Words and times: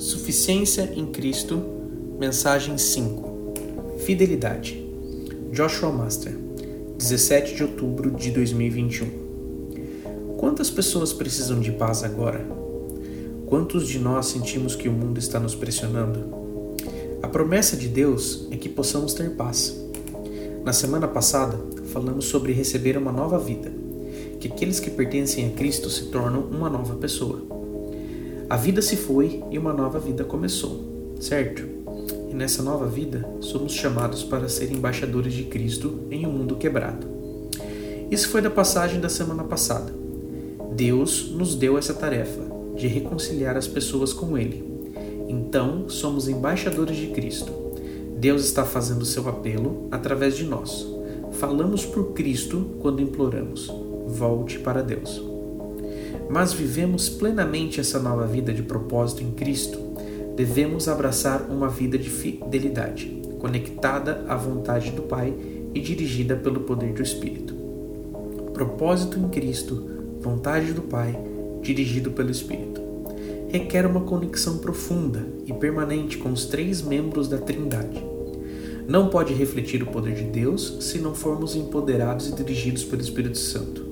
Suficiência 0.00 0.90
em 0.96 1.04
Cristo, 1.04 1.62
mensagem 2.18 2.78
5. 2.78 3.98
Fidelidade. 3.98 4.82
Joshua 5.52 5.92
Master, 5.92 6.34
17 6.96 7.54
de 7.54 7.62
outubro 7.64 8.10
de 8.10 8.30
2021. 8.30 9.10
Quantas 10.38 10.70
pessoas 10.70 11.12
precisam 11.12 11.60
de 11.60 11.70
paz 11.72 12.02
agora? 12.02 12.42
Quantos 13.44 13.86
de 13.86 13.98
nós 13.98 14.24
sentimos 14.24 14.74
que 14.74 14.88
o 14.88 14.92
mundo 14.92 15.18
está 15.18 15.38
nos 15.38 15.54
pressionando? 15.54 16.24
A 17.22 17.28
promessa 17.28 17.76
de 17.76 17.86
Deus 17.86 18.48
é 18.50 18.56
que 18.56 18.70
possamos 18.70 19.12
ter 19.12 19.28
paz. 19.32 19.78
Na 20.64 20.72
semana 20.72 21.08
passada, 21.08 21.60
falamos 21.92 22.24
sobre 22.24 22.54
receber 22.54 22.96
uma 22.96 23.12
nova 23.12 23.38
vida, 23.38 23.70
que 24.40 24.48
aqueles 24.48 24.80
que 24.80 24.88
pertencem 24.90 25.46
a 25.46 25.50
Cristo 25.50 25.90
se 25.90 26.06
tornam 26.06 26.40
uma 26.40 26.70
nova 26.70 26.94
pessoa. 26.94 27.59
A 28.50 28.56
vida 28.56 28.82
se 28.82 28.96
foi 28.96 29.44
e 29.48 29.56
uma 29.56 29.72
nova 29.72 30.00
vida 30.00 30.24
começou, 30.24 31.14
certo? 31.20 31.62
E 32.28 32.34
nessa 32.34 32.64
nova 32.64 32.84
vida 32.84 33.24
somos 33.40 33.72
chamados 33.72 34.24
para 34.24 34.48
ser 34.48 34.72
embaixadores 34.72 35.32
de 35.34 35.44
Cristo 35.44 36.00
em 36.10 36.26
um 36.26 36.32
mundo 36.32 36.56
quebrado. 36.56 37.06
Isso 38.10 38.28
foi 38.28 38.42
da 38.42 38.50
passagem 38.50 39.00
da 39.00 39.08
semana 39.08 39.44
passada. 39.44 39.94
Deus 40.74 41.30
nos 41.30 41.54
deu 41.54 41.78
essa 41.78 41.94
tarefa 41.94 42.42
de 42.74 42.88
reconciliar 42.88 43.56
as 43.56 43.68
pessoas 43.68 44.12
com 44.12 44.36
Ele. 44.36 44.64
Então, 45.28 45.88
somos 45.88 46.26
embaixadores 46.26 46.96
de 46.96 47.06
Cristo. 47.06 47.52
Deus 48.18 48.44
está 48.44 48.64
fazendo 48.64 49.04
seu 49.04 49.28
apelo 49.28 49.86
através 49.92 50.36
de 50.36 50.42
nós. 50.42 50.84
Falamos 51.34 51.86
por 51.86 52.14
Cristo 52.14 52.66
quando 52.80 53.00
imploramos: 53.00 53.72
volte 54.08 54.58
para 54.58 54.82
Deus 54.82 55.29
mas 56.30 56.52
vivemos 56.52 57.08
plenamente 57.08 57.80
essa 57.80 57.98
nova 57.98 58.24
vida 58.24 58.54
de 58.54 58.62
propósito 58.62 59.24
em 59.24 59.32
Cristo, 59.32 59.78
devemos 60.36 60.86
abraçar 60.86 61.42
uma 61.50 61.68
vida 61.68 61.98
de 61.98 62.08
fidelidade, 62.08 63.20
conectada 63.40 64.24
à 64.28 64.36
vontade 64.36 64.92
do 64.92 65.02
Pai 65.02 65.34
e 65.74 65.80
dirigida 65.80 66.36
pelo 66.36 66.60
poder 66.60 66.92
do 66.92 67.02
Espírito. 67.02 67.52
Propósito 68.54 69.18
em 69.18 69.28
Cristo, 69.28 69.84
vontade 70.20 70.72
do 70.72 70.82
Pai, 70.82 71.18
dirigido 71.62 72.12
pelo 72.12 72.30
Espírito. 72.30 72.80
Requer 73.48 73.84
uma 73.84 74.02
conexão 74.02 74.58
profunda 74.58 75.26
e 75.46 75.52
permanente 75.52 76.16
com 76.16 76.30
os 76.30 76.46
três 76.46 76.80
membros 76.80 77.26
da 77.26 77.38
Trindade. 77.38 78.04
Não 78.86 79.08
pode 79.08 79.34
refletir 79.34 79.82
o 79.82 79.86
poder 79.86 80.14
de 80.14 80.24
Deus 80.24 80.76
se 80.80 80.98
não 80.98 81.12
formos 81.12 81.56
empoderados 81.56 82.28
e 82.28 82.34
dirigidos 82.34 82.84
pelo 82.84 83.02
Espírito 83.02 83.38
Santo. 83.38 83.89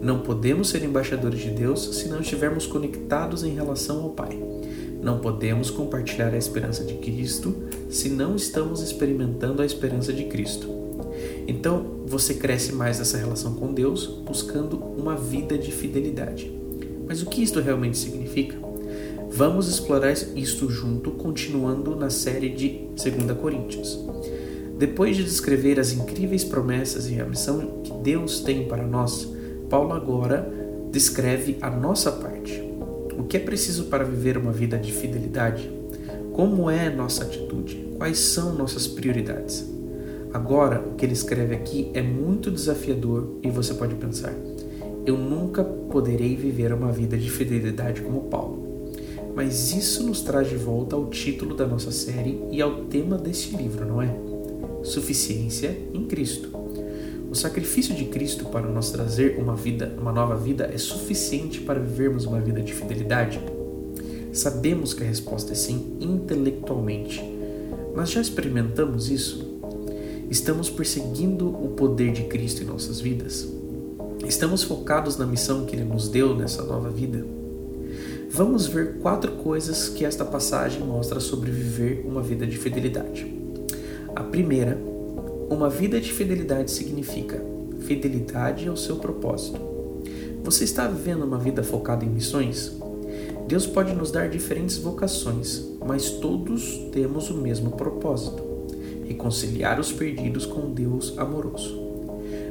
Não 0.00 0.20
podemos 0.20 0.68
ser 0.68 0.84
embaixadores 0.84 1.40
de 1.40 1.50
Deus 1.50 1.96
se 1.96 2.08
não 2.08 2.20
estivermos 2.20 2.66
conectados 2.66 3.42
em 3.42 3.54
relação 3.54 4.02
ao 4.02 4.10
Pai. 4.10 4.38
Não 5.02 5.18
podemos 5.18 5.70
compartilhar 5.70 6.32
a 6.34 6.38
esperança 6.38 6.84
de 6.84 6.94
Cristo 6.94 7.54
se 7.88 8.08
não 8.08 8.36
estamos 8.36 8.80
experimentando 8.80 9.62
a 9.62 9.66
esperança 9.66 10.12
de 10.12 10.24
Cristo. 10.24 10.68
Então, 11.46 12.02
você 12.06 12.34
cresce 12.34 12.72
mais 12.72 12.98
nessa 12.98 13.16
relação 13.16 13.54
com 13.54 13.72
Deus, 13.72 14.06
buscando 14.06 14.76
uma 14.76 15.16
vida 15.16 15.58
de 15.58 15.72
fidelidade. 15.72 16.52
Mas 17.06 17.22
o 17.22 17.26
que 17.26 17.42
isto 17.42 17.60
realmente 17.60 17.96
significa? 17.96 18.56
Vamos 19.30 19.68
explorar 19.68 20.12
isto 20.12 20.70
junto, 20.70 21.10
continuando 21.12 21.94
na 21.96 22.10
série 22.10 22.48
de 22.48 22.80
2 22.96 23.38
Coríntios. 23.38 23.98
Depois 24.78 25.16
de 25.16 25.24
descrever 25.24 25.80
as 25.80 25.92
incríveis 25.92 26.44
promessas 26.44 27.10
e 27.10 27.20
a 27.20 27.24
missão 27.24 27.82
que 27.82 27.92
Deus 27.94 28.40
tem 28.40 28.68
para 28.68 28.86
nós, 28.86 29.28
Paulo 29.68 29.92
agora 29.92 30.50
descreve 30.90 31.58
a 31.60 31.70
nossa 31.70 32.10
parte. 32.10 32.62
O 33.18 33.24
que 33.24 33.36
é 33.36 33.40
preciso 33.40 33.84
para 33.84 34.04
viver 34.04 34.38
uma 34.38 34.52
vida 34.52 34.78
de 34.78 34.92
fidelidade? 34.92 35.70
Como 36.32 36.70
é 36.70 36.88
nossa 36.88 37.24
atitude? 37.24 37.94
Quais 37.98 38.18
são 38.18 38.54
nossas 38.54 38.86
prioridades? 38.86 39.68
Agora, 40.32 40.80
o 40.80 40.94
que 40.94 41.04
ele 41.04 41.12
escreve 41.12 41.54
aqui 41.54 41.90
é 41.92 42.00
muito 42.00 42.50
desafiador 42.50 43.38
e 43.42 43.50
você 43.50 43.74
pode 43.74 43.94
pensar: 43.96 44.32
eu 45.04 45.18
nunca 45.18 45.64
poderei 45.64 46.36
viver 46.36 46.72
uma 46.72 46.92
vida 46.92 47.16
de 47.16 47.30
fidelidade 47.30 48.00
como 48.00 48.22
Paulo. 48.22 48.68
Mas 49.34 49.72
isso 49.72 50.02
nos 50.04 50.22
traz 50.22 50.48
de 50.48 50.56
volta 50.56 50.96
ao 50.96 51.06
título 51.06 51.54
da 51.54 51.66
nossa 51.66 51.90
série 51.92 52.42
e 52.50 52.60
ao 52.62 52.84
tema 52.84 53.16
deste 53.16 53.56
livro, 53.56 53.86
não 53.86 54.02
é? 54.02 54.14
Suficiência 54.82 55.76
em 55.92 56.04
Cristo. 56.06 56.67
O 57.30 57.34
sacrifício 57.34 57.94
de 57.94 58.06
Cristo 58.06 58.46
para 58.46 58.66
nos 58.66 58.90
trazer 58.90 59.38
uma 59.38 59.54
vida, 59.54 59.94
uma 60.00 60.10
nova 60.10 60.34
vida, 60.34 60.70
é 60.72 60.78
suficiente 60.78 61.60
para 61.60 61.78
vivermos 61.78 62.24
uma 62.24 62.40
vida 62.40 62.62
de 62.62 62.72
fidelidade? 62.72 63.38
Sabemos 64.32 64.94
que 64.94 65.02
a 65.02 65.06
resposta 65.06 65.52
é 65.52 65.54
sim, 65.54 65.98
intelectualmente. 66.00 67.22
Mas 67.94 68.10
já 68.10 68.22
experimentamos 68.22 69.10
isso? 69.10 69.46
Estamos 70.30 70.70
perseguindo 70.70 71.48
o 71.48 71.74
poder 71.76 72.12
de 72.12 72.24
Cristo 72.24 72.62
em 72.62 72.66
nossas 72.66 72.98
vidas? 72.98 73.46
Estamos 74.26 74.62
focados 74.62 75.18
na 75.18 75.26
missão 75.26 75.66
que 75.66 75.76
Ele 75.76 75.84
nos 75.84 76.08
deu 76.08 76.34
nessa 76.34 76.62
nova 76.62 76.88
vida? 76.88 77.26
Vamos 78.30 78.66
ver 78.66 79.00
quatro 79.00 79.32
coisas 79.32 79.90
que 79.90 80.04
esta 80.04 80.24
passagem 80.24 80.80
mostra 80.80 81.20
sobre 81.20 81.50
viver 81.50 82.06
uma 82.06 82.22
vida 82.22 82.46
de 82.46 82.56
fidelidade. 82.56 83.26
A 84.16 84.22
primeira 84.22 84.87
uma 85.48 85.68
vida 85.68 86.00
de 86.00 86.12
fidelidade 86.12 86.70
significa 86.70 87.42
fidelidade 87.80 88.68
ao 88.68 88.76
seu 88.76 88.96
propósito. 88.96 89.60
Você 90.44 90.64
está 90.64 90.86
vivendo 90.86 91.22
uma 91.22 91.38
vida 91.38 91.62
focada 91.62 92.04
em 92.04 92.08
missões? 92.08 92.76
Deus 93.46 93.66
pode 93.66 93.94
nos 93.94 94.10
dar 94.10 94.28
diferentes 94.28 94.76
vocações, 94.76 95.64
mas 95.84 96.10
todos 96.10 96.88
temos 96.92 97.30
o 97.30 97.34
mesmo 97.34 97.70
propósito: 97.70 98.42
reconciliar 99.06 99.80
os 99.80 99.90
perdidos 99.90 100.44
com 100.44 100.72
Deus 100.72 101.14
amoroso. 101.16 101.78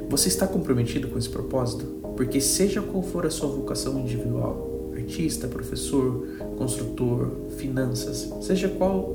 Você 0.08 0.28
está 0.28 0.46
comprometido 0.46 1.08
com 1.08 1.18
esse 1.18 1.28
propósito? 1.28 1.84
Porque, 2.16 2.40
seja 2.40 2.82
qual 2.82 3.02
for 3.02 3.26
a 3.26 3.30
sua 3.30 3.48
vocação 3.48 3.98
individual 4.00 4.68
artista, 5.08 5.46
professor, 5.48 6.26
construtor, 6.58 7.30
finanças 7.56 8.30
seja 8.42 8.68
qual 8.68 9.14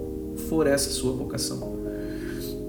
for 0.50 0.66
essa 0.66 0.90
sua 0.90 1.14
vocação 1.14 1.73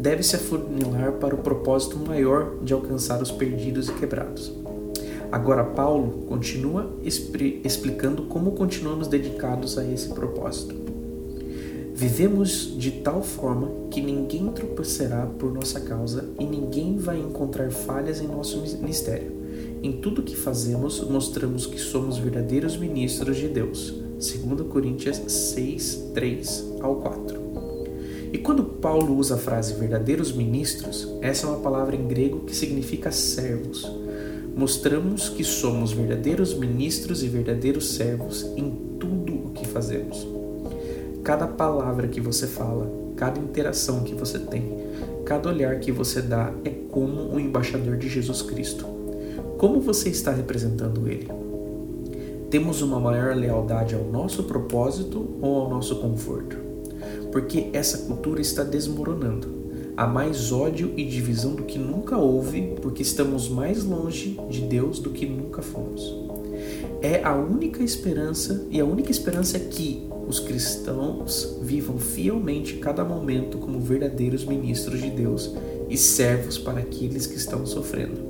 deve 0.05 0.23
se 0.23 0.37
afunilar 0.37 1.13
para 1.13 1.35
o 1.35 1.39
propósito 1.39 1.99
maior 1.99 2.59
de 2.63 2.75
alcançar 2.75 3.23
os 3.23 3.31
perdidos 3.31 3.89
e 3.89 3.93
quebrados. 3.95 4.53
Agora, 5.33 5.65
Paulo 5.65 6.27
continua 6.29 6.95
explicando 7.65 8.25
como 8.25 8.53
continuamos 8.53 9.09
dedicados 9.09 9.79
a 9.79 9.85
esse 9.85 10.11
propósito. 10.11 10.75
Vivemos 11.95 12.77
de 12.77 12.91
tal 12.91 13.23
forma 13.23 13.89
que 13.91 14.03
ninguém 14.03 14.47
tropeçará 14.49 15.25
por 15.25 15.51
nossa 15.51 15.81
causa 15.81 16.29
e 16.39 16.45
ninguém 16.45 16.99
vai 16.99 17.19
encontrar 17.19 17.71
falhas 17.71 18.21
em 18.21 18.29
nosso 18.29 18.59
ministério. 18.59 19.33
Em 19.83 19.93
tudo 19.93 20.23
que 20.23 20.37
fazemos, 20.37 21.01
mostramos 21.01 21.65
que 21.65 21.79
somos 21.79 22.19
verdadeiros 22.19 22.77
ministros 22.77 23.39
de 23.39 23.49
Deus. 23.49 23.95
2 24.19 24.69
Coríntios 24.69 25.17
6, 25.17 26.11
3 26.13 26.73
ao 26.83 26.97
4. 26.97 27.44
E 28.35 28.39
quando 28.39 28.65
Paulo 28.65 29.17
usa 29.17 29.37
a 29.37 29.39
frase 29.39 29.75
verdadeiros 29.75 30.33
ministros, 30.33 31.09
essa 31.23 31.47
é 31.47 31.51
uma 31.51 31.61
palavra 31.61 31.95
em 31.95 32.05
grego 32.05 32.41
que 32.41 32.57
significa 32.57 33.13
servos. 33.13 33.89
Mostramos 34.57 35.29
que 35.29 35.45
somos 35.45 35.93
verdadeiros 35.93 36.53
ministros 36.53 37.23
e 37.23 37.29
verdadeiros 37.29 37.95
servos 37.95 38.43
em 38.57 38.73
tudo 38.99 39.35
o 39.35 39.51
que 39.51 39.65
fazemos. 39.65 40.27
Cada 41.23 41.47
palavra 41.47 42.09
que 42.09 42.21
você 42.21 42.49
fala, 42.49 42.91
cada 43.15 43.39
interação 43.39 44.03
que 44.03 44.17
você 44.17 44.41
tem, 44.41 44.65
cada 45.25 45.49
olhar 45.49 45.79
que 45.79 45.93
você 45.93 46.21
dá 46.21 46.53
é 46.65 46.71
como 46.91 47.33
um 47.33 47.39
embaixador 47.39 47.97
de 47.97 48.09
Jesus 48.09 48.43
Cristo. 48.43 48.85
Como 49.59 49.81
você 49.81 50.09
está 50.09 50.33
representando 50.33 51.07
ele? 51.07 51.29
Temos 52.51 52.83
uma 52.83 52.99
maior 52.99 53.37
lealdade 53.37 53.95
ao 53.95 54.03
nosso 54.03 54.43
propósito 54.43 55.25
ou 55.41 55.61
ao 55.61 55.71
nosso 55.71 56.01
conforto? 56.01 56.64
Porque 57.35 57.67
essa 57.73 57.99
cultura 57.99 58.41
está 58.41 58.63
desmoronando. 58.63 59.49
Há 59.97 60.07
mais 60.07 60.53
ódio 60.53 60.93
e 60.97 61.05
divisão 61.05 61.57
do 61.57 61.65
que 61.65 61.81
nunca 61.81 62.17
houve, 62.17 62.77
porque 62.81 63.03
estamos 63.03 63.49
mais 63.49 63.83
longe 63.83 64.39
de 64.49 64.61
Deus 64.61 65.01
do 65.01 65.11
que 65.11 65.27
nunca 65.27 65.61
fomos. 65.61 66.15
É 67.03 67.25
a 67.25 67.35
única 67.35 67.83
esperança, 67.83 68.65
e 68.71 68.79
a 68.79 68.85
única 68.85 69.11
esperança 69.11 69.57
é 69.57 69.61
que 69.61 70.07
os 70.29 70.39
cristãos 70.39 71.59
vivam 71.61 71.99
fielmente 71.99 72.75
cada 72.75 73.05
momento 73.05 73.59
como 73.59 73.81
verdadeiros 73.81 74.45
ministros 74.45 75.03
de 75.03 75.11
Deus 75.11 75.53
e 75.91 75.97
servos 75.97 76.57
para 76.57 76.79
aqueles 76.79 77.27
que 77.27 77.37
estão 77.37 77.67
sofrendo. 77.67 78.23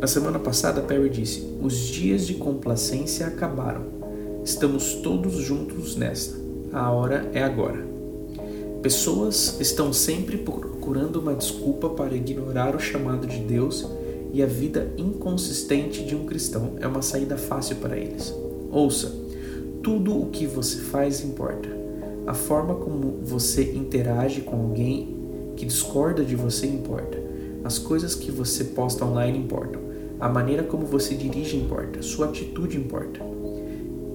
Na 0.00 0.06
semana 0.06 0.38
passada, 0.38 0.80
Perry 0.80 1.10
disse: 1.10 1.46
Os 1.60 1.76
dias 1.76 2.26
de 2.26 2.32
complacência 2.32 3.26
acabaram. 3.26 3.84
Estamos 4.42 4.94
todos 4.94 5.34
juntos 5.34 5.96
nesta. 5.96 6.34
A 6.72 6.90
hora 6.90 7.30
é 7.34 7.42
agora. 7.42 7.95
Pessoas 8.86 9.56
estão 9.60 9.92
sempre 9.92 10.36
procurando 10.36 11.16
uma 11.16 11.34
desculpa 11.34 11.90
para 11.90 12.14
ignorar 12.14 12.76
o 12.76 12.78
chamado 12.78 13.26
de 13.26 13.40
Deus 13.40 13.84
e 14.32 14.40
a 14.40 14.46
vida 14.46 14.92
inconsistente 14.96 16.04
de 16.04 16.14
um 16.14 16.24
cristão 16.24 16.74
é 16.78 16.86
uma 16.86 17.02
saída 17.02 17.36
fácil 17.36 17.74
para 17.78 17.98
eles. 17.98 18.32
Ouça, 18.70 19.12
tudo 19.82 20.16
o 20.16 20.26
que 20.26 20.46
você 20.46 20.76
faz 20.76 21.20
importa. 21.24 21.68
A 22.28 22.32
forma 22.32 22.76
como 22.76 23.18
você 23.24 23.72
interage 23.72 24.42
com 24.42 24.54
alguém 24.54 25.16
que 25.56 25.66
discorda 25.66 26.24
de 26.24 26.36
você 26.36 26.68
importa. 26.68 27.18
As 27.64 27.78
coisas 27.78 28.14
que 28.14 28.30
você 28.30 28.62
posta 28.62 29.04
online 29.04 29.36
importam. 29.36 29.80
A 30.20 30.28
maneira 30.28 30.62
como 30.62 30.86
você 30.86 31.16
dirige 31.16 31.56
importa. 31.56 32.02
Sua 32.02 32.26
atitude 32.26 32.76
importa. 32.78 33.18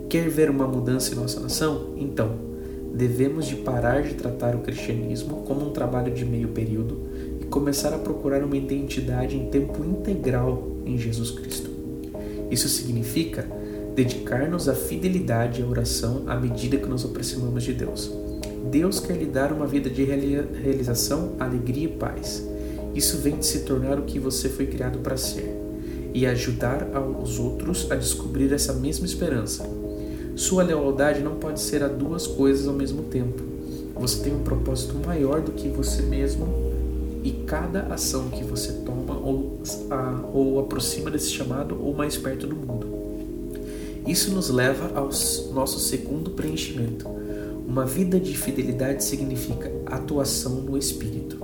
Quer 0.07 0.29
ver 0.29 0.49
uma 0.49 0.65
mudança 0.65 1.13
em 1.13 1.17
nossa 1.17 1.41
nação? 1.41 1.93
Então, 1.97 2.50
devemos 2.93 3.45
de 3.45 3.55
parar 3.55 4.03
de 4.03 4.13
tratar 4.13 4.55
o 4.55 4.59
cristianismo 4.59 5.43
como 5.43 5.67
um 5.67 5.71
trabalho 5.71 6.13
de 6.13 6.25
meio 6.25 6.49
período 6.49 6.99
e 7.39 7.45
começar 7.45 7.93
a 7.93 7.97
procurar 7.97 8.43
uma 8.43 8.57
identidade 8.57 9.35
em 9.35 9.49
tempo 9.49 9.83
integral 9.83 10.77
em 10.85 10.97
Jesus 10.97 11.31
Cristo. 11.31 11.69
Isso 12.49 12.67
significa 12.67 13.47
dedicar-nos 13.95 14.67
à 14.67 14.75
fidelidade 14.75 15.61
e 15.61 15.63
à 15.63 15.67
oração 15.67 16.23
à 16.27 16.35
medida 16.35 16.77
que 16.77 16.87
nos 16.87 17.05
aproximamos 17.05 17.63
de 17.63 17.73
Deus. 17.73 18.11
Deus 18.69 18.99
quer 18.99 19.17
lhe 19.17 19.25
dar 19.25 19.51
uma 19.51 19.65
vida 19.65 19.89
de 19.89 20.03
realização, 20.03 21.33
alegria 21.39 21.85
e 21.85 21.89
paz. 21.89 22.45
Isso 22.93 23.17
vem 23.17 23.37
de 23.37 23.45
se 23.45 23.61
tornar 23.61 23.99
o 23.99 24.03
que 24.03 24.19
você 24.19 24.49
foi 24.49 24.65
criado 24.65 24.99
para 24.99 25.17
ser 25.17 25.57
e 26.13 26.25
ajudar 26.25 26.87
os 27.21 27.39
outros 27.39 27.89
a 27.89 27.95
descobrir 27.95 28.51
essa 28.53 28.73
mesma 28.73 29.05
esperança. 29.05 29.80
Sua 30.35 30.63
lealdade 30.63 31.21
não 31.21 31.35
pode 31.35 31.59
ser 31.59 31.83
a 31.83 31.87
duas 31.87 32.25
coisas 32.25 32.67
ao 32.67 32.73
mesmo 32.73 33.03
tempo. 33.03 33.43
Você 33.95 34.23
tem 34.23 34.33
um 34.33 34.43
propósito 34.43 34.95
maior 35.05 35.41
do 35.41 35.51
que 35.51 35.67
você 35.67 36.01
mesmo 36.01 36.47
e 37.23 37.31
cada 37.45 37.81
ação 37.93 38.29
que 38.29 38.43
você 38.43 38.71
toma 38.85 39.15
ou, 39.15 39.59
a, 39.89 40.21
ou 40.33 40.59
aproxima 40.59 41.11
desse 41.11 41.29
chamado 41.29 41.77
ou 41.79 41.93
mais 41.93 42.17
perto 42.17 42.47
do 42.47 42.55
mundo. 42.55 42.87
Isso 44.07 44.31
nos 44.31 44.49
leva 44.49 44.91
ao 44.97 45.09
nosso 45.53 45.79
segundo 45.79 46.31
preenchimento. 46.31 47.07
Uma 47.67 47.85
vida 47.85 48.19
de 48.19 48.35
fidelidade 48.35 49.03
significa 49.03 49.71
atuação 49.85 50.55
no 50.55 50.77
Espírito. 50.77 51.37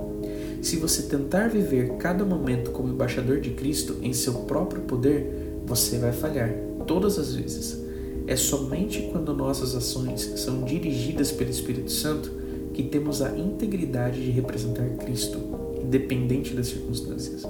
Se 0.60 0.76
você 0.76 1.02
tentar 1.02 1.48
viver 1.48 1.96
cada 1.98 2.24
momento 2.24 2.72
como 2.72 2.88
embaixador 2.88 3.40
de 3.40 3.50
Cristo 3.50 3.96
em 4.02 4.12
seu 4.12 4.34
próprio 4.34 4.82
poder, 4.82 5.60
você 5.64 5.98
vai 5.98 6.12
falhar 6.12 6.52
todas 6.86 7.18
as 7.18 7.34
vezes. 7.34 7.87
É 8.28 8.36
somente 8.36 9.08
quando 9.10 9.32
nossas 9.32 9.74
ações 9.74 10.20
são 10.36 10.62
dirigidas 10.62 11.32
pelo 11.32 11.48
Espírito 11.48 11.90
Santo 11.90 12.30
que 12.74 12.82
temos 12.82 13.22
a 13.22 13.34
integridade 13.34 14.22
de 14.22 14.30
representar 14.30 14.86
Cristo, 14.98 15.38
independente 15.82 16.52
das 16.52 16.66
circunstâncias. 16.66 17.44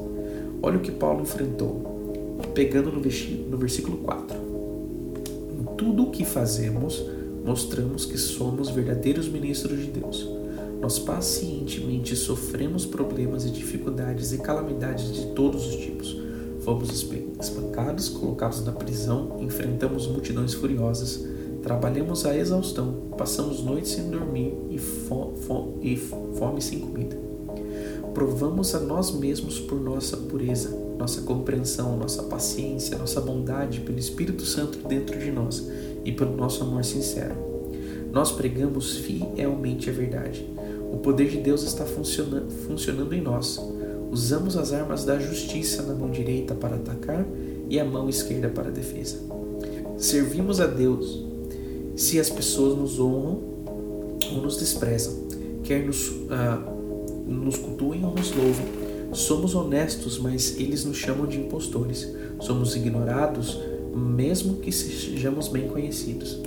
Olha 0.63 0.79
o 0.79 0.81
que 0.81 0.93
Paulo 0.93 1.23
enfrentou, 1.23 2.39
pegando 2.55 2.93
no 2.93 3.59
versículo 3.59 3.97
4. 3.99 4.37
Em 5.59 5.77
tudo 5.77 6.05
o 6.05 6.11
que 6.13 6.25
fazemos, 6.25 7.05
mostramos 7.45 8.05
que 8.07 8.17
somos 8.17 8.71
verdadeiros 8.71 9.29
ministros 9.29 9.81
de 9.81 9.91
Deus. 9.91 10.29
Nós 10.81 10.97
pacientemente 10.97 12.15
sofremos 12.15 12.87
problemas 12.87 13.45
e 13.45 13.51
dificuldades 13.51 14.33
e 14.33 14.39
calamidades 14.39 15.13
de 15.13 15.27
todos 15.33 15.67
os 15.67 15.75
tipos 15.75 16.28
Fomos 16.69 16.91
espancados, 17.41 18.11
colocados 18.11 18.63
na 18.63 18.73
prisão, 18.73 19.39
enfrentamos 19.41 20.07
multidões 20.07 20.53
furiosas, 20.53 21.27
trabalhamos 21.63 22.27
a 22.27 22.37
exaustão, 22.37 23.09
passamos 23.17 23.65
noites 23.65 23.93
sem 23.93 24.11
dormir 24.11 24.53
e, 24.69 24.77
fo 24.77 25.33
fo 25.47 25.79
e 25.81 25.97
fome 25.97 26.61
sem 26.61 26.81
comida. 26.81 27.19
Provamos 28.13 28.75
a 28.75 28.81
nós 28.81 29.11
mesmos 29.11 29.59
por 29.59 29.81
nossa 29.81 30.19
pureza, 30.19 30.69
nossa 30.99 31.23
compreensão, 31.23 31.97
nossa 31.97 32.25
paciência, 32.25 32.99
nossa 32.99 33.19
bondade 33.23 33.81
pelo 33.81 33.99
Espírito 33.99 34.45
Santo 34.45 34.87
dentro 34.87 35.19
de 35.19 35.33
nós 35.33 35.67
e 36.05 36.13
pelo 36.13 36.37
nosso 36.37 36.63
amor 36.63 36.85
sincero. 36.85 37.35
Nós 38.13 38.31
pregamos 38.31 38.99
fielmente 38.99 39.89
a 39.89 39.93
verdade. 39.95 40.47
O 40.93 40.99
poder 40.99 41.31
de 41.31 41.39
Deus 41.39 41.63
está 41.63 41.87
funcionando 41.87 43.15
em 43.15 43.23
nós 43.23 43.59
Usamos 44.11 44.57
as 44.57 44.73
armas 44.73 45.05
da 45.05 45.19
justiça 45.19 45.83
na 45.83 45.95
mão 45.95 46.11
direita 46.11 46.55
para 46.55 46.77
atacar 46.77 47.27
e 47.69 47.79
a 47.79 47.85
mão 47.85 48.09
esquerda 48.09 48.49
para 48.49 48.71
defesa. 48.71 49.19
Servimos 49.99 50.61
a 50.61 50.67
Deus 50.67 51.25
se 51.97 52.19
as 52.21 52.31
pessoas 52.31 52.79
nos 52.79 52.99
honram 53.01 53.43
ou 54.33 54.43
nos 54.43 54.57
desprezam, 54.57 55.15
quer 55.65 55.85
nos, 55.85 56.13
ah, 56.31 56.63
nos 57.27 57.57
cultuem 57.57 58.05
ou 58.05 58.15
nos 58.15 58.31
louvam. 58.31 58.65
Somos 59.13 59.55
honestos, 59.55 60.19
mas 60.19 60.59
eles 60.59 60.85
nos 60.85 60.97
chamam 60.97 61.27
de 61.27 61.39
impostores. 61.39 62.09
Somos 62.41 62.77
ignorados, 62.77 63.59
mesmo 63.95 64.57
que 64.57 64.71
sejamos 64.71 65.49
bem 65.49 65.69
conhecidos. 65.69 66.39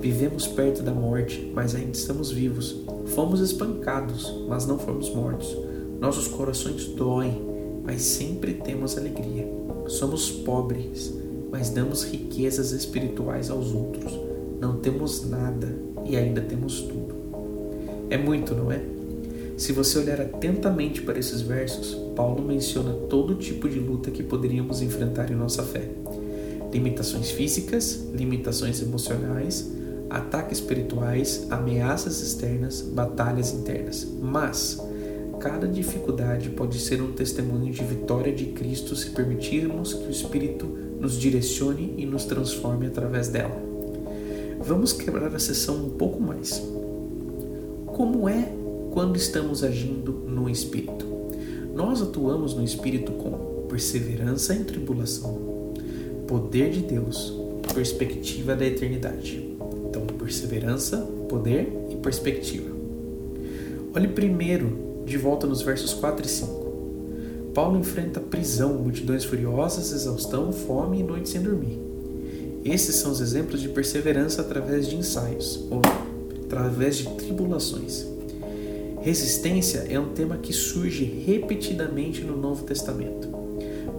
Vivemos 0.00 0.46
perto 0.46 0.82
da 0.82 0.92
morte, 0.92 1.50
mas 1.54 1.74
ainda 1.74 1.92
estamos 1.92 2.30
vivos. 2.30 2.76
Fomos 3.14 3.40
espancados, 3.40 4.32
mas 4.48 4.66
não 4.66 4.78
fomos 4.78 5.12
mortos. 5.14 5.56
Nossos 6.00 6.26
corações 6.28 6.86
doem, 6.86 7.42
mas 7.84 8.00
sempre 8.00 8.54
temos 8.54 8.96
alegria. 8.96 9.46
Somos 9.86 10.30
pobres, 10.30 11.12
mas 11.50 11.68
damos 11.68 12.04
riquezas 12.04 12.72
espirituais 12.72 13.50
aos 13.50 13.72
outros. 13.72 14.18
Não 14.58 14.78
temos 14.78 15.28
nada 15.28 15.68
e 16.06 16.16
ainda 16.16 16.40
temos 16.40 16.80
tudo. 16.80 17.14
É 18.08 18.16
muito, 18.16 18.54
não 18.54 18.72
é? 18.72 18.82
Se 19.58 19.72
você 19.72 19.98
olhar 19.98 20.22
atentamente 20.22 21.02
para 21.02 21.18
esses 21.18 21.42
versos, 21.42 21.94
Paulo 22.16 22.42
menciona 22.42 22.94
todo 23.10 23.34
tipo 23.34 23.68
de 23.68 23.78
luta 23.78 24.10
que 24.10 24.22
poderíamos 24.22 24.80
enfrentar 24.80 25.30
em 25.30 25.34
nossa 25.34 25.62
fé: 25.62 25.86
limitações 26.72 27.30
físicas, 27.30 28.06
limitações 28.14 28.80
emocionais, 28.80 29.70
ataques 30.08 30.60
espirituais, 30.60 31.46
ameaças 31.50 32.22
externas, 32.22 32.80
batalhas 32.80 33.52
internas. 33.52 34.08
Mas 34.18 34.80
Cada 35.40 35.66
dificuldade 35.66 36.50
pode 36.50 36.78
ser 36.78 37.00
um 37.00 37.12
testemunho 37.12 37.72
de 37.72 37.82
vitória 37.82 38.30
de 38.30 38.44
Cristo 38.46 38.94
se 38.94 39.08
permitirmos 39.08 39.94
que 39.94 40.06
o 40.06 40.10
Espírito 40.10 40.66
nos 41.00 41.18
direcione 41.18 41.94
e 41.96 42.04
nos 42.04 42.26
transforme 42.26 42.86
através 42.86 43.28
dela. 43.28 43.56
Vamos 44.60 44.92
quebrar 44.92 45.34
a 45.34 45.38
sessão 45.38 45.86
um 45.86 45.88
pouco 45.88 46.20
mais. 46.20 46.62
Como 47.86 48.28
é 48.28 48.52
quando 48.92 49.16
estamos 49.16 49.64
agindo 49.64 50.12
no 50.12 50.46
Espírito? 50.46 51.06
Nós 51.74 52.02
atuamos 52.02 52.54
no 52.54 52.62
Espírito 52.62 53.10
com 53.12 53.66
perseverança 53.66 54.54
em 54.54 54.62
tribulação, 54.62 55.72
poder 56.28 56.70
de 56.70 56.82
Deus, 56.82 57.34
perspectiva 57.72 58.54
da 58.54 58.66
eternidade. 58.66 59.56
Então, 59.88 60.04
perseverança, 60.18 60.98
poder 61.30 61.72
e 61.88 61.96
perspectiva. 61.96 62.68
Olhe 63.94 64.08
primeiro 64.08 64.89
de 65.10 65.18
volta 65.18 65.44
nos 65.44 65.60
versos 65.60 65.92
4 65.92 66.24
e 66.24 66.28
5. 66.28 67.50
Paulo 67.52 67.76
enfrenta 67.76 68.20
prisão, 68.20 68.74
multidões 68.74 69.24
furiosas, 69.24 69.92
exaustão, 69.92 70.52
fome 70.52 71.00
e 71.00 71.02
noites 71.02 71.32
sem 71.32 71.42
dormir. 71.42 71.80
Esses 72.64 72.94
são 72.94 73.10
os 73.10 73.20
exemplos 73.20 73.60
de 73.60 73.68
perseverança 73.68 74.40
através 74.40 74.86
de 74.88 74.94
ensaios, 74.94 75.66
ou 75.68 75.82
através 76.44 76.96
de 76.98 77.08
tribulações. 77.16 78.06
Resistência 79.00 79.86
é 79.88 79.98
um 79.98 80.10
tema 80.10 80.36
que 80.36 80.52
surge 80.52 81.04
repetidamente 81.04 82.22
no 82.22 82.36
Novo 82.36 82.64
Testamento. 82.64 83.28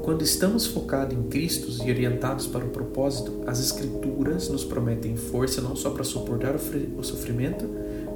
Quando 0.03 0.21
estamos 0.21 0.65
focados 0.65 1.17
em 1.17 1.23
Cristo 1.23 1.85
e 1.85 1.91
orientados 1.91 2.47
para 2.47 2.63
o 2.63 2.69
propósito, 2.69 3.41
as 3.45 3.59
Escrituras 3.59 4.47
nos 4.47 4.63
prometem 4.63 5.17
força 5.17 5.59
não 5.59 5.75
só 5.75 5.89
para 5.89 6.05
suportar 6.05 6.55
o 6.55 7.03
sofrimento, 7.03 7.69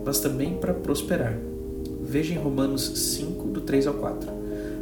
mas 0.06 0.20
também 0.22 0.58
para 0.58 0.74
prosperar. 0.74 1.38
Veja 2.16 2.34
em 2.34 2.38
Romanos 2.38 2.94
5, 2.96 3.50
do 3.50 3.60
3 3.60 3.88
ao 3.88 3.96
4. 3.96 4.32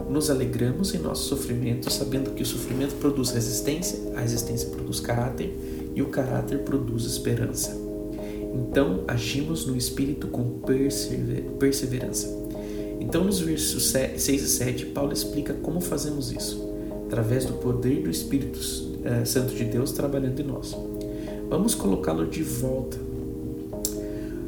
Nos 0.08 0.30
alegramos 0.30 0.94
em 0.94 1.00
nosso 1.00 1.24
sofrimento, 1.24 1.92
sabendo 1.92 2.30
que 2.30 2.44
o 2.44 2.46
sofrimento 2.46 2.94
produz 3.00 3.32
resistência, 3.32 3.98
a 4.16 4.20
resistência 4.20 4.70
produz 4.70 5.00
caráter 5.00 5.52
e 5.96 6.02
o 6.04 6.10
caráter 6.10 6.60
produz 6.60 7.06
esperança. 7.06 7.76
Então 8.54 9.04
agimos 9.08 9.66
no 9.66 9.76
espírito 9.76 10.28
com 10.28 10.60
perseverança. 11.58 12.28
Então, 13.00 13.24
nos 13.24 13.40
versos 13.40 13.90
6 13.90 14.28
e 14.28 14.48
7, 14.48 14.86
Paulo 14.86 15.12
explica 15.12 15.56
como 15.56 15.82
fazemos 15.82 16.32
isso, 16.32 16.64
através 17.08 17.46
do 17.46 17.54
poder 17.54 18.04
do 18.04 18.12
Espírito 18.12 18.60
eh, 19.04 19.26
Santo 19.26 19.56
de 19.56 19.66
Deus 19.66 19.92
trabalhando 19.92 20.40
em 20.40 20.46
nós. 20.46 20.78
Vamos 21.50 21.74
colocá-lo 21.74 22.28
de 22.28 22.44
volta. 22.44 22.96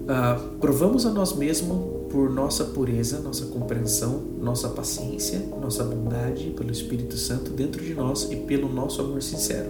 Uh, 0.05 0.57
provamos 0.59 1.03
a 1.07 1.09
nós 1.09 1.35
mesmos 1.35 1.94
por 2.15 2.29
nossa 2.29 2.63
pureza, 2.63 3.19
nossa 3.19 3.45
compreensão, 3.47 4.23
nossa 4.39 4.69
paciência, 4.69 5.37
nossa 5.61 5.83
bondade 5.83 6.49
pelo 6.51 6.71
Espírito 6.71 7.17
Santo 7.17 7.51
dentro 7.51 7.83
de 7.83 7.93
nós 7.93 8.31
e 8.31 8.37
pelo 8.37 8.71
nosso 8.71 9.01
amor 9.01 9.21
sincero. 9.21 9.69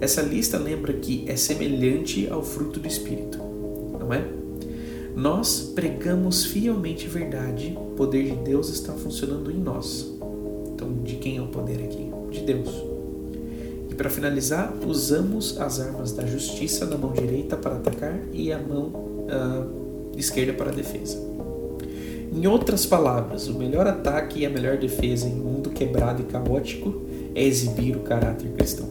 Essa 0.00 0.22
lista 0.22 0.58
lembra 0.58 0.92
que 0.92 1.24
é 1.28 1.36
semelhante 1.36 2.28
ao 2.28 2.42
fruto 2.42 2.80
do 2.80 2.88
Espírito, 2.88 3.38
não 4.00 4.12
é? 4.12 4.26
Nós 5.14 5.70
pregamos 5.72 6.46
fielmente 6.46 7.06
verdade, 7.06 7.78
o 7.80 7.94
poder 7.94 8.24
de 8.24 8.36
Deus 8.42 8.68
está 8.68 8.92
funcionando 8.94 9.52
em 9.52 9.58
nós. 9.58 10.12
Então, 10.74 10.92
de 11.04 11.14
quem 11.14 11.36
é 11.36 11.40
o 11.40 11.46
poder 11.46 11.80
aqui? 11.80 12.10
De 12.32 12.40
Deus. 12.40 12.70
E 13.88 13.94
para 13.94 14.10
finalizar, 14.10 14.74
usamos 14.84 15.60
as 15.60 15.78
armas 15.78 16.10
da 16.10 16.26
justiça 16.26 16.86
na 16.86 16.98
mão 16.98 17.12
direita 17.12 17.56
para 17.56 17.76
atacar 17.76 18.18
e 18.32 18.52
a 18.52 18.58
mão 18.58 18.86
uh, 18.86 19.79
esquerda 20.20 20.52
para 20.52 20.70
a 20.70 20.74
defesa. 20.74 21.18
Em 22.32 22.46
outras 22.46 22.86
palavras, 22.86 23.48
o 23.48 23.54
melhor 23.54 23.86
ataque 23.86 24.40
e 24.40 24.46
a 24.46 24.50
melhor 24.50 24.76
defesa 24.76 25.26
em 25.26 25.32
um 25.32 25.44
mundo 25.44 25.70
quebrado 25.70 26.22
e 26.22 26.24
caótico 26.26 27.02
é 27.34 27.44
exibir 27.44 27.96
o 27.96 28.00
caráter 28.00 28.50
cristão. 28.52 28.88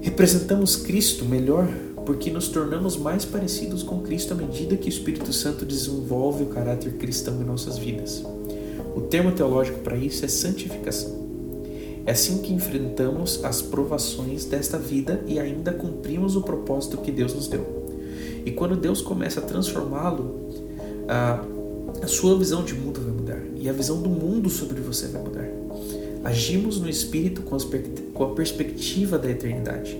Representamos 0.00 0.76
Cristo 0.76 1.24
melhor 1.24 1.68
porque 2.06 2.30
nos 2.30 2.48
tornamos 2.48 2.96
mais 2.96 3.24
parecidos 3.24 3.82
com 3.82 4.00
Cristo 4.00 4.32
à 4.32 4.36
medida 4.36 4.76
que 4.76 4.86
o 4.86 4.88
Espírito 4.88 5.32
Santo 5.32 5.64
desenvolve 5.64 6.44
o 6.44 6.48
caráter 6.48 6.94
cristão 6.94 7.40
em 7.40 7.44
nossas 7.44 7.78
vidas. 7.78 8.24
O 8.94 9.00
termo 9.02 9.32
teológico 9.32 9.80
para 9.80 9.96
isso 9.96 10.24
é 10.24 10.28
santificação. 10.28 11.24
É 12.06 12.12
assim 12.12 12.38
que 12.38 12.52
enfrentamos 12.52 13.42
as 13.44 13.62
provações 13.62 14.44
desta 14.44 14.78
vida 14.78 15.22
e 15.26 15.38
ainda 15.38 15.72
cumprimos 15.72 16.36
o 16.36 16.42
propósito 16.42 16.98
que 16.98 17.10
Deus 17.10 17.34
nos 17.34 17.48
deu. 17.48 17.73
E 18.44 18.52
quando 18.52 18.76
Deus 18.76 19.00
começa 19.00 19.40
a 19.40 19.42
transformá-lo, 19.42 20.50
a, 21.08 21.44
a 22.02 22.06
sua 22.06 22.38
visão 22.38 22.64
de 22.64 22.74
mundo 22.74 23.00
vai 23.00 23.12
mudar 23.12 23.42
e 23.56 23.68
a 23.68 23.72
visão 23.72 24.00
do 24.00 24.08
mundo 24.10 24.50
sobre 24.50 24.80
você 24.80 25.06
vai 25.08 25.22
mudar. 25.22 25.48
Agimos 26.22 26.80
no 26.80 26.88
Espírito 26.88 27.42
com, 27.42 27.56
com 28.12 28.24
a 28.24 28.34
perspectiva 28.34 29.18
da 29.18 29.30
eternidade. 29.30 29.98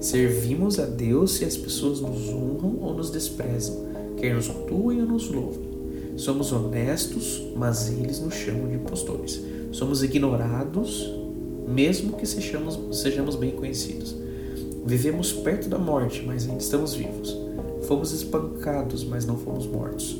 Servimos 0.00 0.78
a 0.78 0.84
Deus 0.84 1.40
e 1.40 1.44
as 1.44 1.56
pessoas 1.56 2.00
nos 2.00 2.28
honram 2.28 2.78
ou 2.80 2.94
nos 2.94 3.10
desprezam, 3.10 3.86
quer 4.16 4.34
nos 4.34 4.48
cultuem 4.48 5.00
ou 5.00 5.06
nos 5.06 5.30
louvem. 5.30 5.66
Somos 6.16 6.50
honestos, 6.52 7.42
mas 7.54 7.90
eles 7.90 8.20
nos 8.20 8.34
chamam 8.34 8.68
de 8.68 8.74
impostores. 8.74 9.40
Somos 9.72 10.02
ignorados, 10.02 11.10
mesmo 11.68 12.16
que 12.16 12.26
sejamos, 12.26 12.78
sejamos 12.98 13.36
bem 13.36 13.50
conhecidos. 13.50 14.14
Vivemos 14.86 15.32
perto 15.32 15.68
da 15.68 15.78
morte, 15.78 16.22
mas 16.24 16.48
ainda 16.48 16.62
estamos 16.62 16.94
vivos. 16.94 17.36
Fomos 17.88 18.12
espancados, 18.12 19.02
mas 19.02 19.26
não 19.26 19.36
fomos 19.36 19.66
mortos. 19.66 20.16